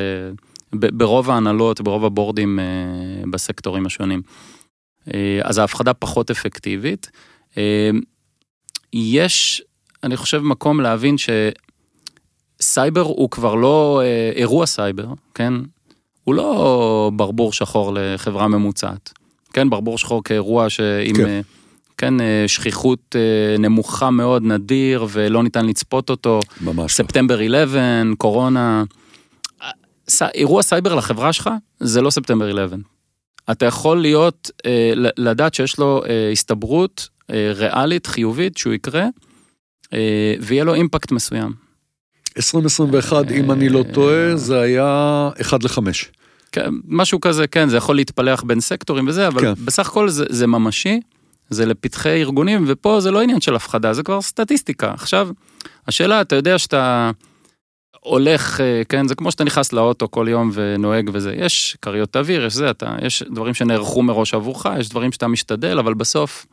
[0.80, 2.66] ברוב ההנהלות, ברוב ה board ים אה,
[3.32, 4.22] בסקטורים השונים.
[5.14, 7.12] אה, אז ההפחדה פחות אפקטיבית.
[7.58, 7.90] אה,
[8.94, 9.62] יש,
[10.04, 11.16] אני חושב, מקום להבין
[12.62, 14.02] שסייבר הוא כבר לא
[14.36, 15.54] אירוע סייבר, כן?
[16.24, 19.14] הוא לא ברבור שחור לחברה ממוצעת.
[19.54, 21.16] כן, ברבור שחור כאירוע שעם...
[21.16, 21.42] כן.
[21.98, 22.14] כן,
[22.48, 23.16] שכיחות
[23.60, 26.40] נמוכה מאוד, נדיר, ולא ניתן לצפות אותו.
[26.62, 26.94] ממש.
[26.94, 27.82] ספטמבר 11,
[28.18, 28.84] קורונה.
[30.34, 31.50] אירוע סייבר לחברה שלך
[31.80, 32.80] זה לא ספטמבר 11.
[33.52, 39.06] אתה יכול להיות, אה, לדעת שיש לו אה, הסתברות אה, ריאלית, חיובית, שהוא יקרה,
[39.94, 41.52] אה, ויהיה לו אימפקט מסוים.
[42.38, 45.80] 2021, אם אני לא טועה, זה היה 1 ל-5.
[46.52, 49.54] כן, משהו כזה, כן, זה יכול להתפלח בין סקטורים וזה, אבל כן.
[49.66, 51.00] בסך הכל זה, זה ממשי,
[51.50, 54.94] זה לפתחי ארגונים, ופה זה לא עניין של הפחדה, זה כבר סטטיסטיקה.
[54.94, 55.30] עכשיו,
[55.88, 57.12] השאלה, אתה יודע שאתה...
[58.06, 62.46] הולך, אה, כן, זה כמו שאתה נכנס לאוטו כל יום ונוהג וזה, יש כריות אוויר,
[62.46, 66.46] יש זה, אתה, יש דברים שנערכו מראש עבורך, יש דברים שאתה משתדל, אבל בסוף,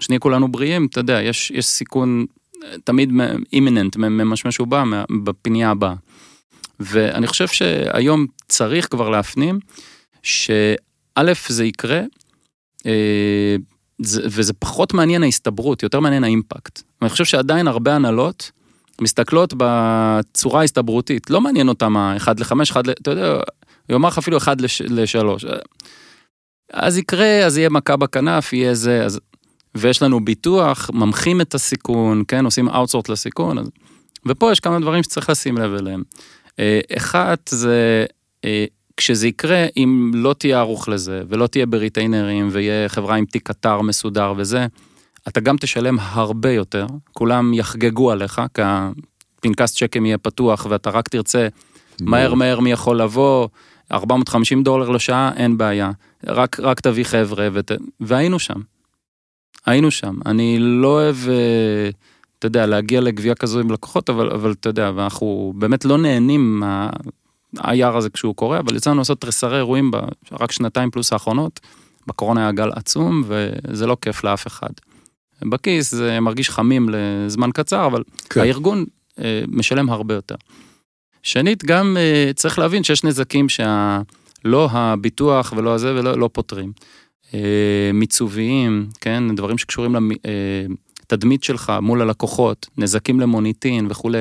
[0.00, 2.26] שנהיה כולנו בריאים, אתה יודע, יש, יש סיכון
[2.64, 3.12] אה, תמיד
[3.52, 4.84] אימיננט, ממשמש ובא
[5.24, 5.94] בפנייה הבאה.
[6.80, 9.58] ואני חושב שהיום צריך כבר להפנים,
[10.22, 12.00] שא' זה יקרה,
[12.86, 13.56] אה,
[14.00, 16.82] וזה פחות מעניין ההסתברות, יותר מעניין האימפקט.
[17.02, 18.50] אני חושב שעדיין הרבה הנהלות,
[19.00, 22.90] מסתכלות בצורה ההסתברותית, לא מעניין אותם ה-1 ל-5, 1 ל...
[22.90, 23.40] אתה יודע,
[23.88, 25.44] יאמר לך אפילו 1 ל-3.
[26.72, 29.20] אז יקרה, אז יהיה מכה בכנף, יהיה זה, אז...
[29.74, 33.66] ויש לנו ביטוח, ממחים את הסיכון, כן, עושים אאוטסורט לסיכון, אז...
[34.26, 36.02] ופה יש כמה דברים שצריך לשים לב אליהם.
[36.58, 38.06] אה, אחד זה,
[38.44, 38.64] אה,
[38.96, 43.80] כשזה יקרה, אם לא תהיה ערוך לזה, ולא תהיה בריטיינרים, ויהיה חברה עם תיק אתר
[43.80, 44.66] מסודר וזה,
[45.28, 51.08] אתה גם תשלם הרבה יותר, כולם יחגגו עליך, כי הפנקס צ'קים יהיה פתוח ואתה רק
[51.08, 51.48] תרצה
[52.00, 53.48] מהר מהר מי יכול לבוא,
[53.92, 55.90] 450 דולר לשעה, אין בעיה,
[56.26, 57.72] רק, רק תביא חבר'ה, ות...
[58.00, 58.60] והיינו שם.
[59.66, 60.14] היינו שם.
[60.26, 61.90] אני לא אוהב, אה,
[62.38, 66.60] אתה יודע, להגיע לגבייה כזו עם לקוחות, אבל, אבל אתה יודע, ואנחנו באמת לא נהנים
[66.60, 69.90] מה-IR הזה כשהוא קורה, אבל יצא לנו לעשות תריסרי אירועים
[70.32, 71.60] רק שנתיים פלוס האחרונות.
[72.06, 74.70] בקורונה היה גל עצום, וזה לא כיף לאף אחד.
[75.44, 78.40] בכיס, זה מרגיש חמים לזמן קצר, אבל כן.
[78.40, 78.84] הארגון
[79.22, 80.34] אה, משלם הרבה יותר.
[81.22, 86.72] שנית, גם אה, צריך להבין שיש נזקים שלא הביטוח ולא הזה ולא לא פותרים.
[87.34, 90.10] אה, מיצוביים, כן, דברים שקשורים
[91.02, 94.20] לתדמית שלך מול הלקוחות, נזקים למוניטין וכולי.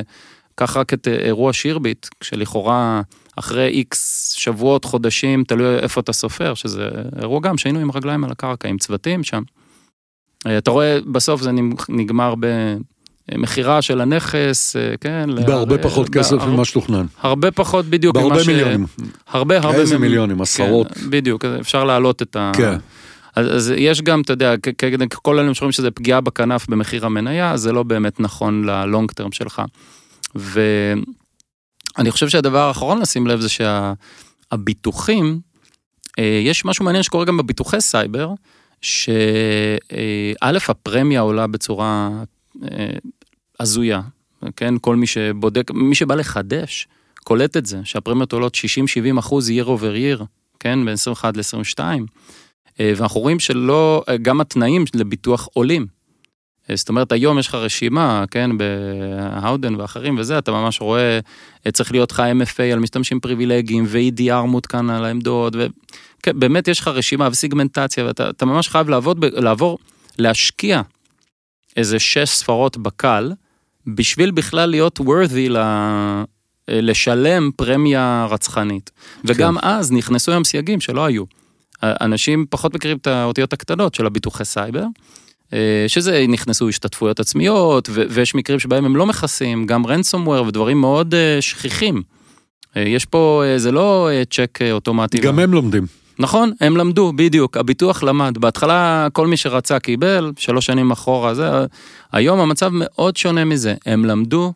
[0.55, 3.01] קח רק את אירוע שירביט, כשלכאורה
[3.36, 6.89] אחרי איקס שבועות, חודשים, תלוי איפה אתה סופר, שזה
[7.21, 9.41] אירוע גם שהיינו עם רגליים על הקרקע, עם צוותים שם.
[10.48, 11.52] אה, אתה רואה, בסוף זה
[11.89, 12.34] נגמר
[13.32, 15.30] במכירה של הנכס, אה, כן?
[15.46, 17.06] בהרבה פחות כסף ממה שתוכנן.
[17.22, 18.16] הרבה פחות בדיוק.
[18.16, 18.86] בהרבה מיליונים.
[19.28, 20.88] הרבה הרבה איזה מיליונים, עשרות.
[20.91, 22.52] כן, בדיוק, אפשר להעלות את ה...
[22.56, 22.76] כן.
[23.36, 24.54] אז, יש גם, אתה יודע,
[25.10, 29.62] כל אלה שאומרים שזה פגיעה בכנף במחיר המניה, זה לא באמת נכון ללונג טרם שלך.
[30.36, 30.62] ו...
[31.98, 33.48] אני חושב שהדבר האחרון לשים לב זה
[34.50, 35.39] שהביטוחים,
[36.44, 38.30] יש משהו מעניין שקורה גם בביטוחי סייבר,
[38.84, 42.09] שא', הפרמיה עולה בצורה
[43.59, 44.01] הזויה,
[44.55, 44.73] כן?
[44.81, 46.88] כל מי שבודק, מי שבא לחדש,
[47.23, 50.23] קולט את זה, שהפרמיות עולות 60-70 אחוז year over year,
[50.59, 50.86] כן?
[50.86, 51.79] בין 21 ל-22.
[52.79, 55.86] ואנחנו רואים שלא, גם התנאים לביטוח עולים.
[56.74, 61.20] זאת אומרת, היום יש לך רשימה, כן, בהאודן ואחרים וזה, אתה ממש רואה,
[61.74, 65.55] צריך להיות לך MFA על משתמשים פריבילגיים, ו-EDR מותקן על העמדות,
[66.28, 69.80] ובאמת יש לך רשימה וסיגמנטציה, ואתה ממש חייב לעבוד, לעבור,
[70.18, 70.82] להשקיע
[71.78, 73.32] איזה שש ספרות בקל,
[73.88, 75.57] בשביל בכלל להיות worthy ל...
[76.68, 78.91] לשלם פרמיה רצחנית.
[79.26, 79.68] וגם כן.
[79.68, 81.24] אז נכנסו היום סייגים שלא היו.
[81.84, 84.86] אנשים פחות מכירים את האותיות הקטנות של הביטוחי סייבר,
[85.88, 92.01] שזה נכנסו השתתפויות עצמיות, ויש מקרים שבהם הם לא מכסים, גם ransomware ודברים מאוד שכיחים.
[92.76, 95.18] יש פה, זה לא צ'ק אוטומטי.
[95.18, 95.86] גם הם לומדים.
[96.20, 98.38] נכון, הם למדו, בדיוק, הביטוח למד.
[98.38, 101.49] בהתחלה כל מי שרצה קיבל, שלוש שנים אחורה, זה,
[102.12, 103.74] היום המצב מאוד שונה מזה.
[103.86, 104.54] הם למדו,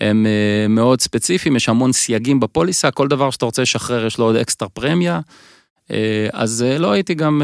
[0.00, 0.26] הם
[0.68, 4.68] מאוד ספציפיים, יש המון סייגים בפוליסה, כל דבר שאתה רוצה לשחרר יש לו עוד אקסטרה
[4.68, 5.20] פרמיה.
[6.32, 7.42] אז לא הייתי גם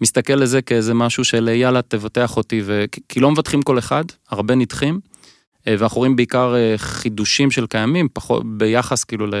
[0.00, 2.84] מסתכל לזה כאיזה משהו של יאללה תבטח אותי, ו...
[3.08, 8.08] כי לא מבטחים כל אחד, הרבה נדחים, uh, ואנחנו רואים בעיקר uh, חידושים של קיימים,
[8.12, 9.34] פחות ביחס כאילו ל...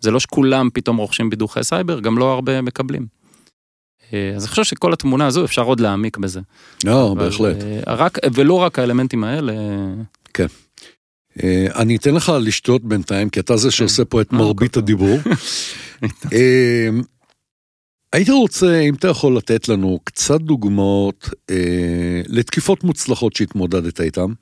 [0.00, 3.06] זה לא שכולם פתאום רוכשים בידוכי סייבר, גם לא הרבה מקבלים.
[4.36, 6.40] אז אני חושב שכל התמונה הזו אפשר עוד להעמיק בזה.
[6.84, 7.56] לא, בהחלט.
[7.86, 9.52] רק, ולא רק האלמנטים האלה.
[10.34, 10.46] כן.
[11.42, 15.18] אה, אני אתן לך לשתות בינתיים, כי אתה זה שעושה פה את אה, מרבית הדיבור.
[18.14, 21.28] אה, הייתי רוצה, אם אתה יכול לתת לנו קצת דוגמאות
[22.28, 24.32] לתקיפות מוצלחות שהתמודדת איתן,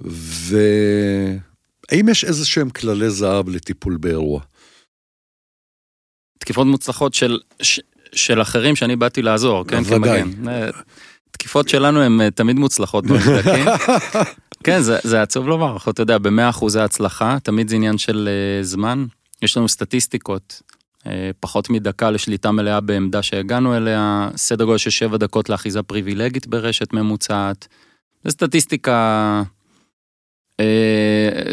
[0.00, 1.38] והאם
[2.08, 4.40] יש איזה שהם כללי זהב לטיפול באירוע?
[6.38, 7.38] תקיפות מוצלחות של,
[8.12, 9.82] של אחרים שאני באתי לעזור, כן?
[9.84, 10.22] ודאי.
[11.30, 13.04] תקיפות שלנו הן תמיד מוצלחות
[14.64, 18.64] כן, זה, זה עצוב לומר, אתה יודע, במאה אחוזי הצלחה, תמיד זה עניין של uh,
[18.64, 19.06] זמן.
[19.42, 20.62] יש לנו סטטיסטיקות,
[21.40, 26.92] פחות מדקה לשליטה מלאה בעמדה שהגענו אליה, סדר גודל של שבע דקות לאחיזה פריבילגית ברשת
[26.92, 27.68] ממוצעת.
[28.24, 29.42] זו סטטיסטיקה
[30.60, 30.64] uh,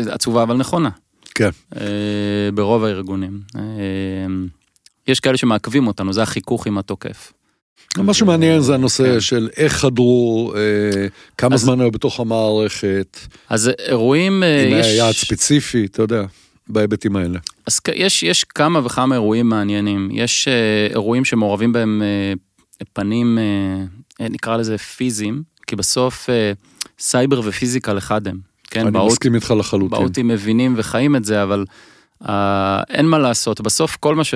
[0.10, 0.89] עצובה אבל נכונה.
[1.36, 1.50] כן.
[1.74, 1.78] Uh,
[2.54, 3.39] ברוב הארגונים.
[3.56, 3.60] Uh,
[5.08, 7.34] יש כאלה שמעכבים אותנו, זה החיכוך עם התוקף.
[7.98, 9.20] מה שמעניין זה הנושא כן.
[9.20, 13.20] של איך חדרו, אה, כמה זמן היו בתוך המערכת.
[13.50, 16.24] אז אירועים, אה, אם היה יעד ספציפי, אתה יודע,
[16.68, 17.39] בהיבטים האלה.
[17.68, 20.09] אז יש, יש כמה וכמה אירועים מעניינים.
[20.11, 22.01] יש אה, אירועים שמעורבים בהם
[22.93, 23.38] פנים,
[24.20, 26.30] נקרא לזה פיזיים, כי בסוף
[26.99, 28.38] סייבר ו physical אחד הם.
[28.63, 29.99] כן, אני מסכים איתך לחלוטין.
[30.00, 31.66] ב OT מבינים וחיים את זה, אבל
[32.24, 32.28] Uh,
[32.89, 34.34] אין מה לעשות, בסוף כל מה ש...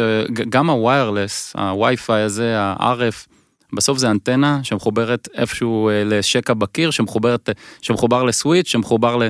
[0.49, 3.27] גם ה wireless, ה Wi-Fi הזה, ה-RF,
[3.73, 7.49] בסוף זה אנטנה שמחוברת איפשהו לשקע בקיר, שמחוברת,
[7.81, 9.27] שמחובר לסוויץ', שמחובר ל...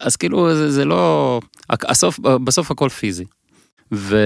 [0.00, 1.40] אז כאילו זה, זה לא...
[1.70, 3.24] הסוף, בסוף הכל פיזי.
[3.92, 4.16] ו...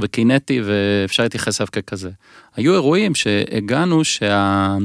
[0.00, 2.10] וקינטי ואפשר להתייחס אליו ככזה.
[2.56, 4.76] היו אירועים שהגענו שה...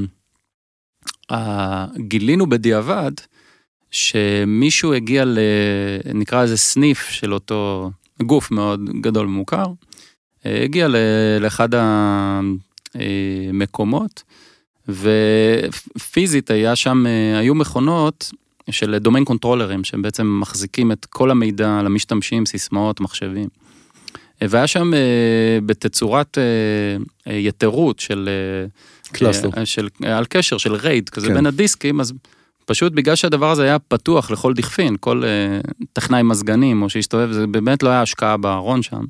[1.98, 3.12] גילינו בדיעבד
[3.92, 5.40] שמישהו הגיע ל...
[6.14, 7.92] נקרא לזה סניף של אותו
[8.22, 9.66] גוף מאוד גדול ומוכר,
[10.46, 10.88] הגיע
[11.40, 11.70] לאחד
[12.94, 14.24] המקומות,
[14.88, 17.06] ופיזית היה שם,
[17.40, 18.32] היו מכונות
[18.72, 23.48] של domain controller ים, שהם בעצם מחזיקים את כל המידע על המשתמשים, סיסמאות, מחשבים.
[24.42, 24.92] והיה שם
[25.66, 26.38] בתצורת
[27.28, 28.30] יתרות של...
[29.12, 29.50] cluster.
[29.66, 31.34] של, על קשר של RAID כזה כן.
[31.34, 32.14] בין הדיסקים, אז
[32.66, 35.24] פשוט בגלל שהדבר הזה היה פתוח לכל דכפין, כל
[35.94, 39.04] טכנאי מזגנים או שהסתובב, זה באמת לא היה השקעה בארון שם.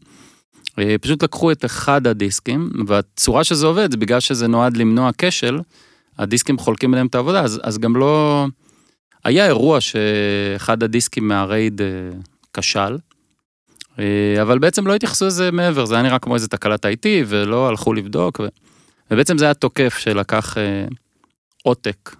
[1.02, 5.60] פשוט לקחו את אחד הדיסקים, והצורה שזה עובד זה בגלל שזה נועד למנוע כשל,
[6.18, 8.46] הדיסקים חולקים עליהם את העבודה, אז, אז גם לא...
[9.28, 12.16] היה אירוע שאחד הדיסקים מה RAID אה,
[12.54, 12.98] כשל,
[13.96, 14.00] אה,
[14.42, 17.94] אבל בעצם לא התייחסו לזה מעבר, זה היה נראה כמו איזה תקלת IT ולא הלכו
[17.94, 18.48] לבדוק, ו...
[19.12, 20.94] ובעצם זה היה תוקף שלקח אה,
[21.64, 22.16] עותק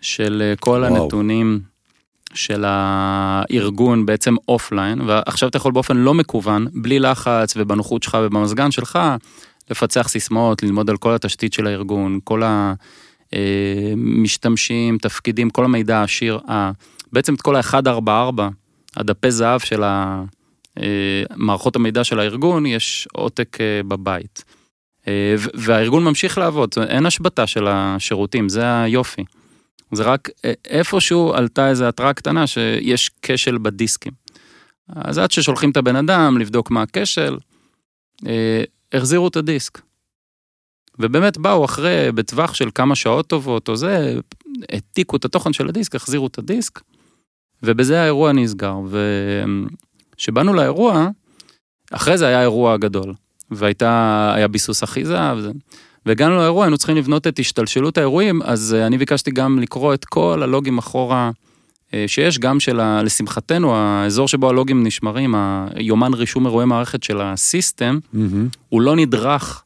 [0.00, 1.02] של אה, כל וואו.
[1.02, 1.60] הנתונים
[2.34, 8.70] של הארגון בעצם אופליין, ועכשיו אתה יכול באופן לא מקוון, בלי לחץ ובנוחות שלך ובמזגן
[8.70, 8.98] שלך,
[9.70, 16.40] לפצח סיסמאות, ללמוד על כל התשתית של הארגון, כל המשתמשים, אה, תפקידים, כל המידע העשיר,
[17.12, 18.42] בעצם את כל ה-144,
[18.96, 20.22] הדפי זהב של אה,
[21.36, 23.58] מערכות המידע של הארגון, יש עותק
[23.88, 24.44] בבית.
[25.54, 29.24] והארגון ממשיך לעבוד, אין השבתה של השירותים, זה היופי.
[29.92, 34.12] זה רק אה, איפשהו עלתה איזו התראה קטנה שיש כשל בדיסקים.
[34.88, 37.38] אז עד ששולחים את הבן אדם לבדוק מה הכשל,
[38.26, 38.62] אה,
[38.92, 39.80] החזירו את הדיסק.
[40.98, 44.18] ובאמת באו אחרי, בטווח של כמה שעות טובות או זה,
[44.72, 46.80] העתיקו את התוכן של הדיסק, החזירו את הדיסק,
[47.62, 48.76] ובזה האירוע נסגר.
[50.14, 51.08] וכשבאנו לאירוע,
[51.92, 53.14] אחרי זה היה אירוע גדול,
[53.50, 55.50] והייתה, היה ביסוס אחיזה, וזה.
[56.06, 60.04] והגענו לאירוע, היינו צריכים לבנות את השתלשלות האירועים, אז אה, אני ביקשתי גם לקרוא את
[60.04, 61.30] כל הלוגים אחורה
[61.94, 65.34] אה, שיש, גם של, ה, לשמחתנו, האזור שבו הלוגים נשמרים,
[65.74, 68.18] היומן רישום אירועי מערכת של הסיסטם, mm-hmm.
[68.68, 69.62] הוא לא נדרך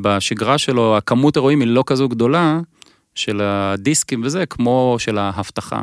[0.00, 2.60] בשגרה שלו, הכמות אירועים היא לא כזו גדולה
[3.14, 5.82] של הדיסקים וזה, כמו של ההבטחה.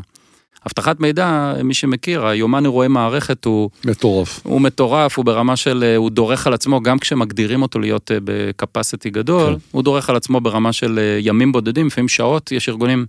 [0.67, 3.69] אבטחת מידע, מי שמכיר, היומן אירועי מערכת הוא...
[3.85, 4.39] מטורף.
[4.43, 8.17] הוא מטורף, הוא ברמה של, אה, הוא דורך על עצמו, גם כשמגדירים אותו להיות אה,
[8.23, 9.59] בקפסיטי גדול, כן.
[9.71, 13.05] הוא דורך על עצמו ברמה של אה, ימים בודדים, לפעמים שעות, יש ארגונים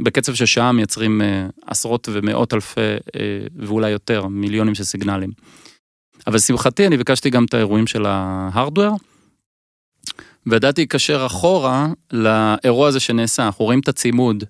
[0.00, 1.22] בקצב של שעה מייצרים
[1.66, 2.80] עשרות ומאות אלפי,
[3.56, 5.30] ואולי יותר, מיליונים של סיגנלים.
[6.26, 8.96] אבל לשמחתי, אני ביקשתי גם את האירועים של ההארדוור,
[10.50, 14.44] וידעתי להיקשר אחורה לאירוע הזה שנעשה, אנחנו רואים את הצימוד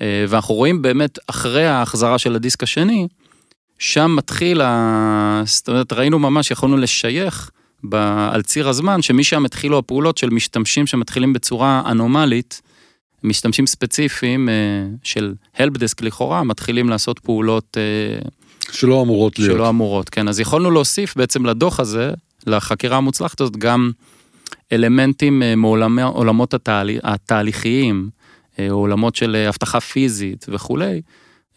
[0.00, 3.08] אה, ואנחנו רואים באמת אחרי ההחזרה של הדיסק השני,
[3.78, 5.42] שם מתחיל, ה...
[5.46, 7.50] זאת אומרת, ראינו ממש, יכולנו לשייך
[7.88, 7.94] ב...
[8.32, 12.62] על ציר הזמן, שמשם התחילו הפעולות של משתמשים שמתחילים בצורה אנומלית,
[13.24, 14.54] משתמשים ספציפיים אה,
[15.02, 17.76] של helpdesk לכאורה, מתחילים לעשות פעולות...
[17.76, 18.28] אה,
[18.70, 19.54] שלא אמורות להיות.
[19.54, 20.28] שלא אמורות, כן.
[20.28, 22.10] אז יכולנו להוסיף בעצם לדוח הזה,
[22.46, 23.90] לחקירה המוצלחת הזאת, גם
[24.72, 26.90] אלמנטים מעולמות התהל...
[27.02, 28.10] התהליכיים.
[28.58, 31.02] אה, עולמות של אה, אבטחה פיזית וכולי,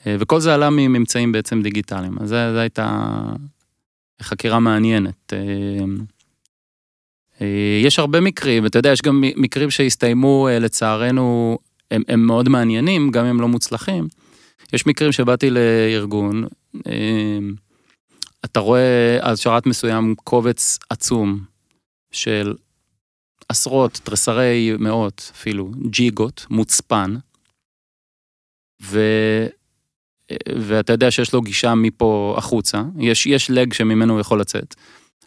[0.08, 2.18] אה, וכל זה עלה מממצאים בעצם דיגיטליים.
[2.22, 3.14] אז זו הייתה
[4.22, 5.34] חקירה מעניינת.
[7.84, 11.58] יש הרבה מקרים, אתה יודע, יש גם מקרים שהסתיימו לצערנו,
[11.92, 14.08] הם, הם מאוד מעניינים, גם אם לא מוצלחים.
[14.74, 16.46] יש מקרים שבאתי לארגון,
[18.46, 21.40] אתה רואה על שרת מסוים קובץ עצום
[22.12, 22.54] של
[23.50, 27.16] עשרות, תרסרי מאות אפילו, ג'יגות, מוצפן,
[28.82, 29.00] ו...
[30.56, 34.76] ואתה יודע שיש לו גישה מפה החוצה, יש, יש לג שממנו הוא יכול לצאת,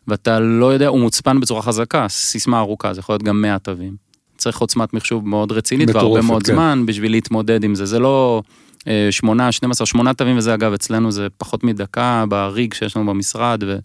[0.08, 4.08] ואתה לא יודע, הוא מוצפן בצורה חזקה, סיסמה ארוכה, זה יכול להיות גם 100 תווים.
[4.36, 6.52] צריך עוצמת מחשוב מאוד רצינית והרבה מאוד כן.
[6.52, 8.42] זמן בשביל להתמודד עם זה, זה לא
[8.88, 13.62] אה, שמונה, 12, שמונה תווים וזה אגב אצלנו זה פחות מדקה בריג שיש לנו במשרד,
[13.66, 13.78] ו...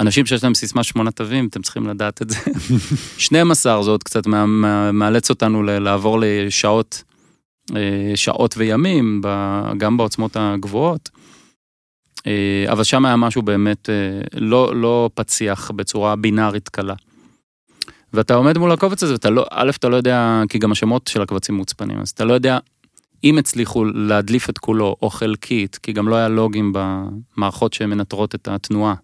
[0.00, 2.36] אנשים שיש להם סיסמה שמונה תווים, אתם צריכים לדעת את זה.
[3.18, 4.26] 12 זה עוד קצת
[4.92, 7.02] מאלץ אותנו לעבור לשעות,
[7.76, 9.22] אה, שעות וימים,
[9.78, 11.10] גם בעוצמות הגבוהות.
[12.26, 16.94] אה, אבל שם היה משהו באמת אה, לא, לא פציח בצורה בינארית קלה.
[18.12, 21.22] ואתה עומד מול הקובץ הזה, ואתה לא, א', אתה לא יודע, כי גם השמות של
[21.22, 22.58] הקבצים מוצפנים, אז אתה לא יודע
[23.24, 28.48] אם הצליחו להדליף את כולו או חלקית, כי גם לא היה לוגים במערכות שמנטרות את
[28.48, 28.94] התנועה.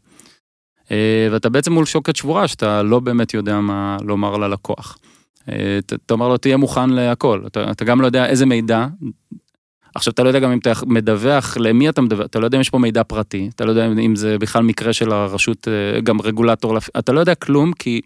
[0.93, 4.99] אה, ואתה בעצם מול שוקת שבורה שאתה לא באמת יודע מה לומר ללקוח.
[5.49, 8.86] אה, אתה אומר לו תהיה מוכן להכל, אתה, אתה גם לא יודע איזה מידע,
[9.95, 12.61] עכשיו אתה לא יודע גם אם אתה מדווח, למי אתה מדווח, אתה לא יודע אם
[12.61, 16.20] יש פה מידע פרטי, אתה לא יודע אם זה בכלל מקרה של הרשות, אה, גם
[16.20, 18.01] רגולטור, אתה לא יודע כלום כי,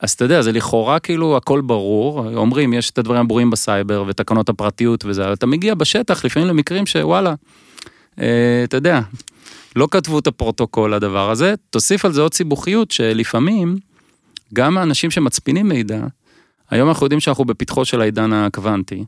[0.00, 4.48] אז אתה יודע, זה לכאורה כאילו הכל ברור, אומרים יש את הדברים הברורים בסייבר ותקנות
[4.48, 7.34] הפרטיות וזה, אתה מגיע בשטח לפעמים למקרים שוואלה,
[8.14, 9.00] אתה יודע,
[9.76, 13.76] לא כתבו את הפרוטוקול לדבר הזה, תוסיף על זה עוד סיבוכיות שלפעמים
[14.54, 16.06] גם האנשים שמצפינים מידע,
[16.70, 19.04] היום אנחנו יודעים שאנחנו בפתחו של העידן הקוונטי,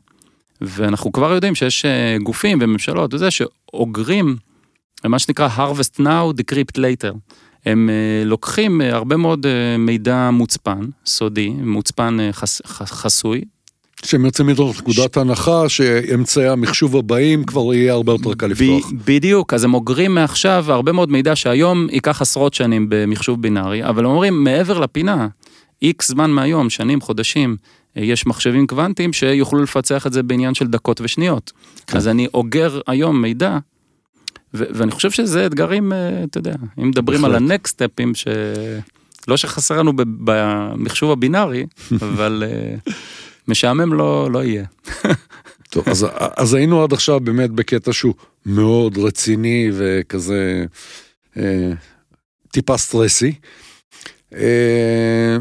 [0.61, 4.37] ואנחנו כבר יודעים שיש אה, גופים וממשלות וזה שאוגרים
[5.05, 7.15] מה שנקרא harvest now, decrypt later.
[7.65, 9.45] הם אה, לוקחים אה, הרבה מאוד
[9.79, 13.41] מידע מוצפן, סודי, מוצפן חס, חסוי,
[14.05, 18.91] שהם יוצאים מתוך נקודת הנחה שאמצעי המחשוב הבאים כבר יהיה הרבה יותר קל לפתוח.
[19.05, 24.05] בדיוק, אז הם אוגרים מעכשיו הרבה מאוד מידע שהיום ייקח עשרות שנים במחשוב בינארי, אבל
[24.05, 25.27] הם אומרים מעבר לפינה,
[25.81, 27.57] איקס זמן מהיום, שנים, חודשים,
[27.95, 31.51] יש מחשבים קוונטיים שיוכלו לפצח את זה בעניין של דקות ושניות.
[31.87, 31.97] כן.
[31.97, 33.57] אז אני אוגר היום מידע,
[34.53, 39.77] ו- ואני חושב שזה אתגרים, אה, אתה יודע, אם מדברים על הנקסט סטפים, שלא שחסר
[39.79, 41.65] לנו במחשוב הבינארי,
[42.01, 42.43] אבל...
[43.49, 44.65] אה, משעמם לא, לא יהיה.
[45.69, 46.05] טוב, אז,
[46.37, 48.13] אז היינו עד עכשיו באמת בקטע שהוא
[48.45, 50.65] מאוד רציני וכזה
[51.37, 51.71] אה,
[52.51, 53.33] טיפה סטרסי.
[54.35, 55.37] אה,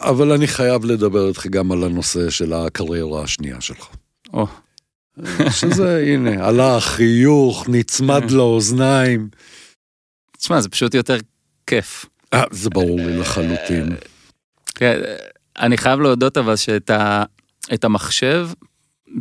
[0.00, 3.88] אבל אני חייב לדבר איתך גם על הנושא של הקריירה השנייה שלך.
[4.32, 4.46] או.
[5.50, 8.36] שזה, הנה, הלך, חיוך, נצמד אה.
[8.36, 9.28] לאוזניים.
[10.38, 11.16] תשמע, זה פשוט יותר
[11.66, 12.06] כיף.
[12.34, 13.96] אה, זה ברור לי לחלוטין.
[14.74, 15.00] כן,
[15.58, 17.24] אני חייב להודות אבל שאת ה...
[17.74, 18.48] את המחשב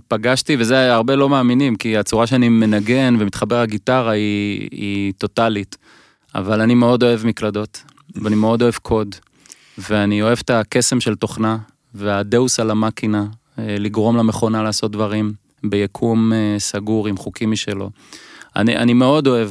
[0.08, 5.78] פגשתי, וזה הרבה לא מאמינים, כי הצורה שאני מנגן ומתחבר לגיטרה היא, היא טוטאלית.
[6.36, 7.84] אבל אני מאוד אוהב מקלדות,
[8.16, 9.16] ואני מאוד אוהב קוד,
[9.78, 11.58] ואני אוהב את הקסם של תוכנה,
[11.94, 13.26] והדאוס על המקינה,
[13.60, 15.34] אה, לגרום למכונה לעשות דברים
[15.64, 17.90] ביקום אה, סגור עם חוקים משלו.
[18.56, 19.50] אני, אני מאוד אוהב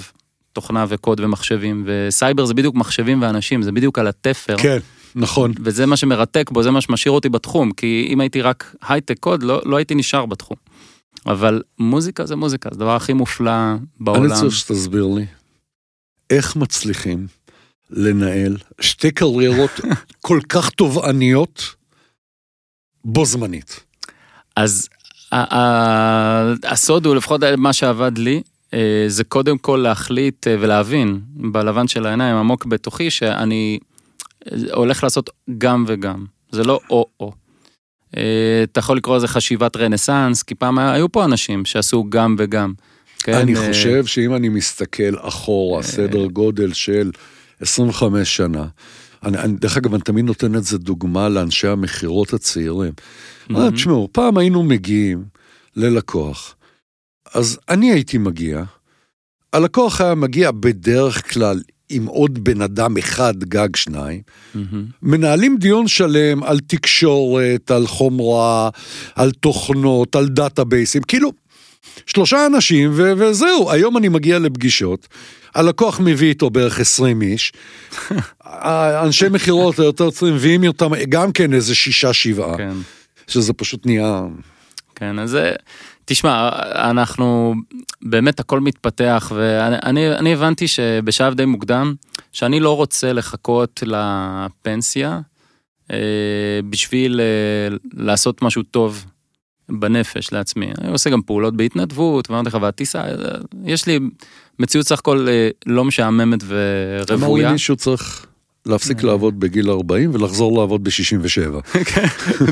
[0.53, 4.57] תוכנה וקוד ומחשבים, וסייבר זה בדיוק מחשבים ואנשים, זה בדיוק על התפר.
[4.59, 4.79] כן,
[5.15, 5.53] נכון.
[5.65, 9.43] וזה מה שמרתק בו, זה מה שמשאיר אותי בתחום, כי אם הייתי רק הייטק קוד,
[9.43, 10.57] לא, לא הייתי נשאר בתחום.
[11.27, 13.53] אבל מוזיקה זה מוזיקה, זה הדבר הכי מופלא
[14.01, 14.25] בעולם.
[14.25, 15.27] אני צריך שתסביר לי,
[16.31, 17.27] איך מצליחים
[17.91, 19.71] לנהל שתי קריירות
[20.27, 21.75] כל כך תובעניות
[23.05, 23.81] בו זמנית?
[24.57, 24.89] אז
[26.65, 28.43] הסוד הוא, לפחות מה שעבד לי,
[28.75, 33.79] אה, זה קודם כל להחליט אה, ולהבין בלבן של העיניים עמוק בתוכי שאני
[34.73, 37.33] הולך לעשות גם וגם, זה לא או-או.
[38.11, 42.73] אתה יכול לקרוא לזה חשיבת רנסאנס, כי פעם היו פה אנשים שעשו גם וגם.
[43.19, 43.35] כן?
[43.35, 47.11] אני חושב שאם אני מסתכל אחורה, סדר גודל של
[47.61, 48.67] 25 שנה,
[49.23, 52.93] אני, אני, דרך אגב, אני תמיד נותן את זה דוגמה לאנשי המכירות הצעירים.
[53.51, 53.71] Mm-hmm.
[53.75, 55.25] תשמעו, פעם היינו מגיעים
[55.77, 56.57] ללקוח,
[57.35, 58.63] אז אני הייתי מגיע,
[59.53, 64.21] הלקוח היה מגיע בדרך כלל עם עוד בן אדם אחד, גג שניים,
[64.55, 64.59] mm-hmm.
[65.03, 68.71] מנהלים דיון שלם על תקשורת, על חומרה,
[69.15, 71.33] על תוכנות, על דאטאבייסים, כאילו,
[72.07, 75.09] שלושה אנשים ו- וזהו, היום אני מגיע לפגישות,
[75.55, 77.53] הלקוח מביא איתו בערך 20 איש,
[79.05, 82.75] אנשי מכירות היותר צרים מביאים אותם גם כן איזה שישה שבעה, כן.
[83.27, 84.23] שזה פשוט נהיה...
[84.95, 85.53] כן, אז זה...
[86.05, 87.55] תשמע, אנחנו,
[88.03, 91.95] באמת הכל מתפתח, ואני אני הבנתי שבשלב די מוקדם,
[92.33, 95.21] שאני לא רוצה לחכות לפנסיה
[95.91, 95.97] אה,
[96.71, 99.05] בשביל אה, לעשות משהו טוב
[99.69, 100.73] בנפש לעצמי.
[100.81, 103.05] אני עושה גם פעולות בהתנדבות, ואמרתי לך, והטיסה,
[103.65, 103.99] יש לי
[104.59, 107.27] מציאות סך הכל אה, לא משעממת ורוויה.
[107.27, 108.27] אמר לי מישהו צריך
[108.67, 109.07] להפסיק אה.
[109.07, 111.61] לעבוד בגיל 40 ולחזור לעבוד ב-67.
[111.93, 112.07] כן,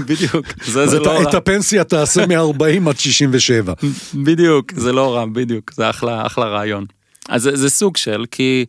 [0.07, 1.23] בדיוק, זה לא רע.
[1.23, 3.73] את הפנסיה תעשה מ-40 עד 67.
[4.25, 6.85] בדיוק, זה לא רע, בדיוק, זה אחלה רעיון.
[7.29, 8.65] אז זה סוג של, כי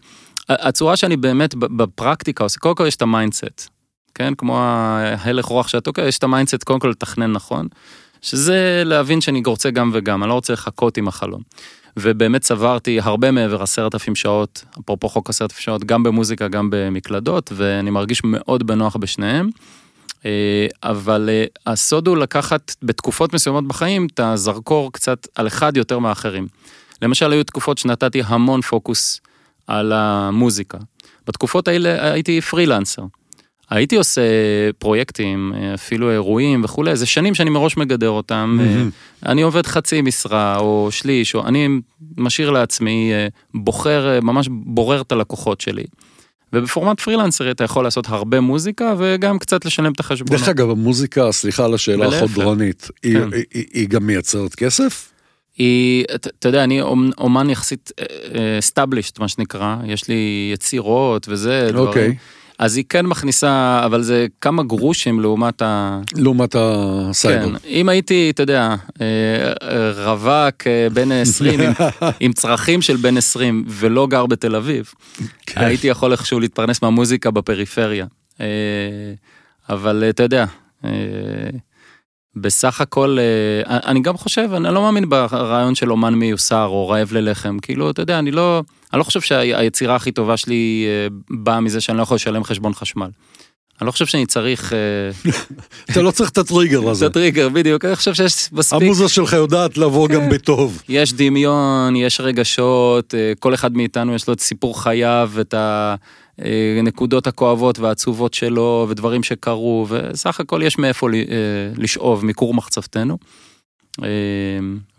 [0.50, 3.70] הצורה שאני באמת בפרקטיקה עושה, קודם כל יש את ה mindset,
[4.16, 4.34] כן?
[4.38, 7.68] כמו ההלך רוח שאתה תוקע, יש את ה mindset קודם כל לתכנן נכון.
[8.22, 11.42] שזה להבין שאני רוצה גם וגם, אני לא רוצה לחכות עם החלום.
[11.98, 16.70] ובאמת צברתי הרבה מעבר עשרת אלפים שעות, אפרופו חוק עשרת אלפים שעות, גם במוזיקה, גם
[16.72, 19.50] במקלדות, ואני מרגיש מאוד בנוח בשניהם.
[20.26, 26.00] אה, אבל אה, הסוד הוא לקחת בתקופות מסוימות בחיים את הזרקור קצת על אחד יותר
[26.00, 26.48] מאחרים.
[27.02, 29.22] למשל, היו תקופות שנתתי המון פוקוס
[29.68, 30.78] על המוזיקה.
[31.28, 33.04] בתקופות האלה הייתי פרילנסר.
[33.74, 34.22] הייתי עושה
[34.78, 38.60] פרויקטים, אפילו אירועים וכולי, זה שנים שאני מראש מגדר אותם.
[38.60, 39.26] Mm-hmm.
[39.30, 41.68] אני עובד חצי משרה או שליש, או אני
[42.18, 45.84] משאיר לעצמי, אה, בוחר, אה, ממש בורר את הלקוחות שלי.
[46.54, 50.40] ובפורמט פרילנסרי אתה יכול לעשות הרבה מוזיקה וגם קצת לשלם את החשבונות.
[50.40, 53.34] דרך אגב, המוזיקה, סליחה על השאלה החודרנית, היא, כן.
[53.34, 55.12] היא, היא, היא גם מייצרת כסף?
[55.58, 56.82] היא, אתה יודע, אני
[57.18, 57.92] אומן יחסית
[58.60, 62.16] established, מה שנקרא, יש לי יצירות וזה, דברים.
[62.64, 66.00] אז היא כן מכניסה, אבל זה כמה גרושים לעומת ה...
[66.16, 67.60] לעומת הסייבר.
[67.60, 71.72] כן, אם הייתי, אתה יודע, אה, רווק אה, בן 20 עם,
[72.20, 74.94] עם צרכים של בן 20 ולא גר בתל אביב,
[75.46, 75.62] כן.
[75.62, 78.06] הייתי יכול איכשהו להתפרנס מהמוזיקה בפריפריה.
[78.42, 78.48] אה,
[79.70, 80.46] אבל אתה יודע,
[82.36, 83.18] בסך הכל,
[83.68, 88.02] אני גם חושב, אני לא מאמין ברעיון של אומן מיוסר או רעב ללחם, כאילו, אתה
[88.02, 88.62] יודע, אני לא...
[88.94, 92.74] אני לא חושב שהיצירה הכי טובה שלי אה, באה מזה שאני לא יכול לשלם חשבון
[92.74, 93.10] חשמל.
[93.82, 94.74] אני לא חושב שאני צריך...
[94.74, 95.32] אה,
[95.92, 97.06] אתה לא צריך את הטריגר הזה.
[97.06, 98.82] את הטריגר, בדיוק, אני חושב שיש מספיק...
[98.82, 100.30] המוזה שלך יודעת לבוא גם כן.
[100.30, 100.82] בטוב.
[100.90, 105.54] יש דמיון, יש רגשות, אה, כל אחד מאיתנו יש לו את סיפור חייו, את
[106.80, 111.08] הנקודות הכואבות והעצובות שלו, ודברים שקרו, וסך הכל יש מאיפה
[111.78, 113.18] לשאוב מכור מחצבתנו.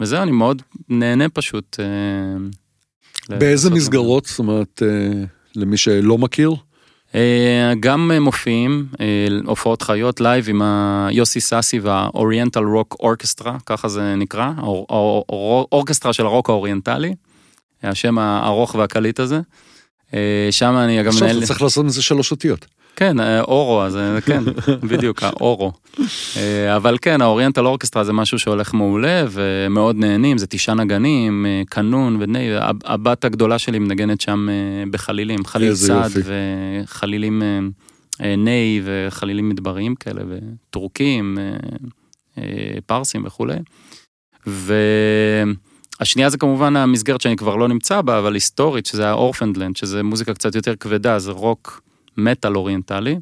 [0.00, 1.76] וזהו, אני מאוד נהנה פשוט.
[3.28, 4.26] באיזה מסגרות?
[4.26, 5.24] זאת אומרת, אה,
[5.56, 6.54] למי שלא מכיר?
[7.14, 10.62] אה, גם מופיעים, אה, הופעות חיות live עם
[11.10, 14.50] יוסי סאסי וה Oriental Rock Orchestra, ככה זה נקרא,
[15.72, 17.14] אורקסטרה של הרוק האוריינטלי,
[17.82, 19.40] השם הארוך והקליט הזה.
[20.50, 21.38] שם אני גם מנהל...
[21.38, 22.66] אתה צריך לעשות מזה שלוש אותיות.
[22.96, 24.44] כן, אה, אורו, אז אה, כן,
[24.90, 25.72] בדיוק, ה ORO.
[26.36, 31.46] אה, אבל כן, ה Oriental Orchestra זה משהו שהולך מעולה ומאוד נהנים, זה תשעה נגנים,
[31.68, 32.48] קנון ובני,
[32.84, 34.48] הבת הגדולה שלי מנגנת שם
[34.90, 37.42] בחלילים, חליל צד וחלילים
[38.20, 41.38] ניי וחלילים מדבריים כאלה וטורקים,
[42.86, 43.56] פרסים וכולי.
[46.00, 49.76] והשנייה זה כמובן המסגרת שאני כבר לא נמצא בה, אבל היסטורית, שזה ה Orphaned Land,
[49.76, 51.82] שזה מוזיקה קצת יותר כבדה, זה רוק
[52.16, 53.16] מטאל אוריינטלי.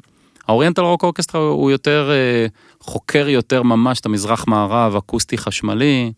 [0.47, 2.47] ה Oriental Rock Orchestra הוא יותר אה,
[2.79, 6.11] חוקר יותר ממש את המזרח מערב, אקוסטי חשמלי,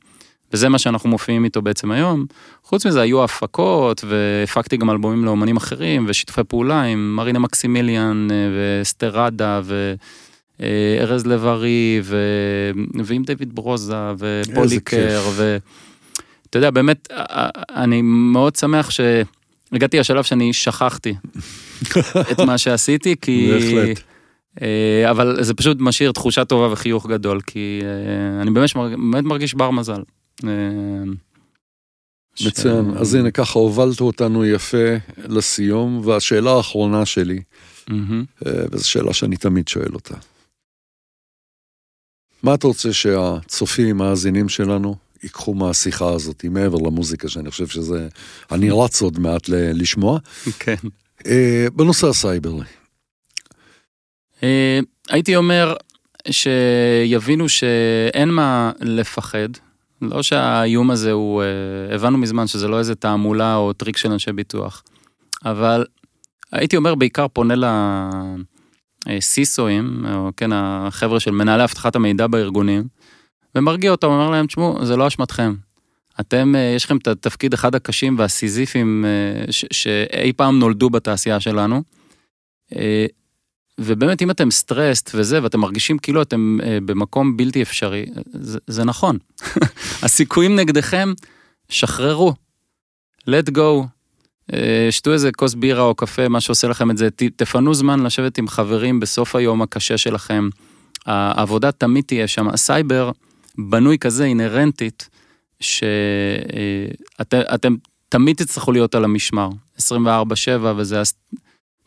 [0.53, 2.25] וזה מה שאנחנו מופיעים איתו בעצם היום.
[2.63, 8.35] חוץ מזה היו הפקות, והפקתי גם אלבומים לאומנים אחרים, ושיתופי פעולה עם מרינה מקסימיליאן, אה,
[8.81, 9.61] ואסתר רדה,
[10.59, 12.17] וארז לב-ארי, ו...
[13.03, 15.21] ועם דויד ברוזה, ופוליקר,
[16.55, 17.07] ואתה יודע, באמת,
[17.75, 21.15] אני מאוד שמח שהגעתי לשלב שאני שכחתי
[22.31, 23.51] את מה שעשיתי, כי...
[23.51, 23.99] בהחלט.
[24.61, 29.53] אה, אבל זה פשוט משאיר תחושה טובה וחיוך גדול, כי אה, אני באמת, באמת מרגיש
[29.53, 30.01] בר מזל.
[30.43, 30.49] אה,
[32.45, 33.01] מצוין, ש...
[33.01, 37.41] אז הנה ככה הובלת אותנו יפה לסיום, והשאלה האחרונה שלי,
[37.89, 37.93] mm-hmm.
[38.71, 40.15] וזו שאלה שאני תמיד שואל אותה.
[42.43, 48.07] מה אתה רוצה שהצופים, המאזינים שלנו, ייקחו מהשיחה הזאת, מעבר למוזיקה, שאני חושב שזה,
[48.51, 50.19] אני רץ עוד מעט ל- לשמוע.
[50.59, 50.75] כן.
[51.75, 52.65] בנושא הסייברי.
[55.09, 55.75] הייתי אומר
[56.31, 59.49] שיבינו שאין מה לפחד,
[60.01, 64.31] לא שהאיום הזה הוא, אה, הבנו מזמן שזה לא איזה תעמולה או טריק של אנשי
[64.31, 64.83] ביטוח,
[65.45, 65.85] אבל
[66.51, 67.53] הייתי אומר בעיקר פונה
[69.07, 72.83] ל CISO ים, או כן, החבר'ה של מנהלי אבטחת המידע בארגונים,
[73.55, 75.55] ומרגיע אותם, אומר להם, תשמעו, זה לא אשמתכם.
[76.19, 81.83] אתם, אה, יש לכם את התפקיד אחד הקשים והסיזיפיים אה, שאי פעם נולדו בתעשייה שלנו.
[83.79, 88.83] ובאמת אם אתם סטרסט וזה ואתם מרגישים כאילו אתם אה, במקום בלתי אפשרי, זה, זה
[88.83, 89.17] נכון.
[90.03, 91.13] הסיכויים נגדכם,
[91.69, 92.33] שחררו.
[93.29, 93.85] let go.
[94.53, 98.37] אה, שתו איזה כוס בירה או קפה, מה שעושה לכם את זה, תפנו זמן לשבת
[98.37, 100.49] עם חברים בסוף היום הקשה שלכם.
[101.05, 102.47] העבודה תמיד תהיה שם.
[102.49, 103.11] הסייבר
[103.57, 105.09] בנוי כזה אינהרנטית,
[105.59, 107.69] שאתם אה,
[108.09, 109.49] תמיד תצטרכו להיות על המשמר.
[109.77, 109.81] 24-7
[110.77, 111.01] וזה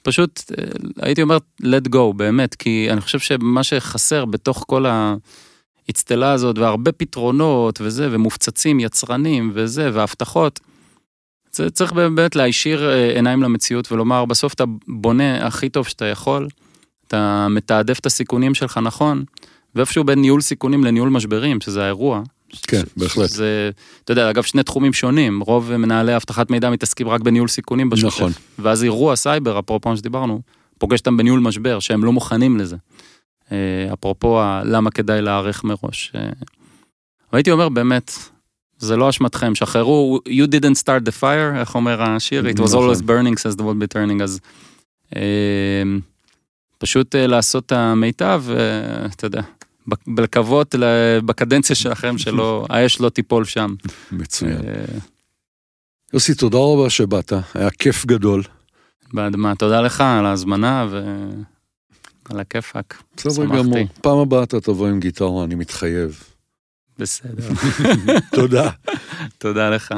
[0.03, 0.65] פשוט אה,
[1.03, 4.85] הייתי אומר let go באמת, כי אני חושב שמה שחסר בתוך כל
[5.89, 10.61] האצטלה הזאת והרבה פתרונות וזה, ומופצצים יצרנים וזה, והבטחות,
[11.53, 16.49] זה צריך באמת להישיר אה, עיניים למציאות ולומר, בסוף אתה בונה הכי טוב שאתה יכול,
[17.07, 19.25] אתה מתעדף את הסיכונים שלך נכון,
[19.75, 22.23] ואיפשהו בין ניהול סיכונים לניהול משברים, שזה האירוע,
[22.63, 23.31] כן, בהחלט.
[23.31, 23.71] זה,
[24.05, 28.17] אתה יודע, אגב, שני תחומים שונים, רוב מנהלי אבטחת מידע מתעסקים רק בניהול סיכונים בשוטף.
[28.17, 28.33] נכון.
[28.59, 30.41] ואז אירוע סייבר, אפרופו מה שדיברנו,
[30.79, 32.77] פוגש אותם בניהול משבר, שהם לא מוכנים לזה.
[33.53, 36.13] אה, אפרופו למה כדאי להיערך מראש.
[36.15, 36.29] אה,
[37.33, 38.13] והייתי אומר, באמת,
[38.79, 42.91] זה לא אשמתכם, שחררו, you didn't start the fire, איך אומר השיר, it was נכון.
[42.91, 44.41] always burning says the world be turning, אז
[45.17, 45.83] אה,
[46.79, 48.45] פשוט לעשות את המיטב,
[49.15, 49.43] אתה יודע,
[50.19, 50.75] לקוות
[51.27, 53.75] בקדנציה שלכם שלא, האש לא תיפול שם.
[54.13, 54.69] מצוין.
[54.69, 54.99] אה,
[56.13, 58.43] יוסי, תודה רבה שבאת, היה כיף גדול.
[59.13, 63.03] באדמה, תודה לך על ההזמנה ועל הכיפאק.
[63.17, 66.23] בסדר גמור, פעם הבאה אתה תבוא עם גיטרה, אני מתחייב.
[66.99, 67.49] בסדר.
[68.37, 68.71] תודה.
[69.39, 69.95] תודה לך.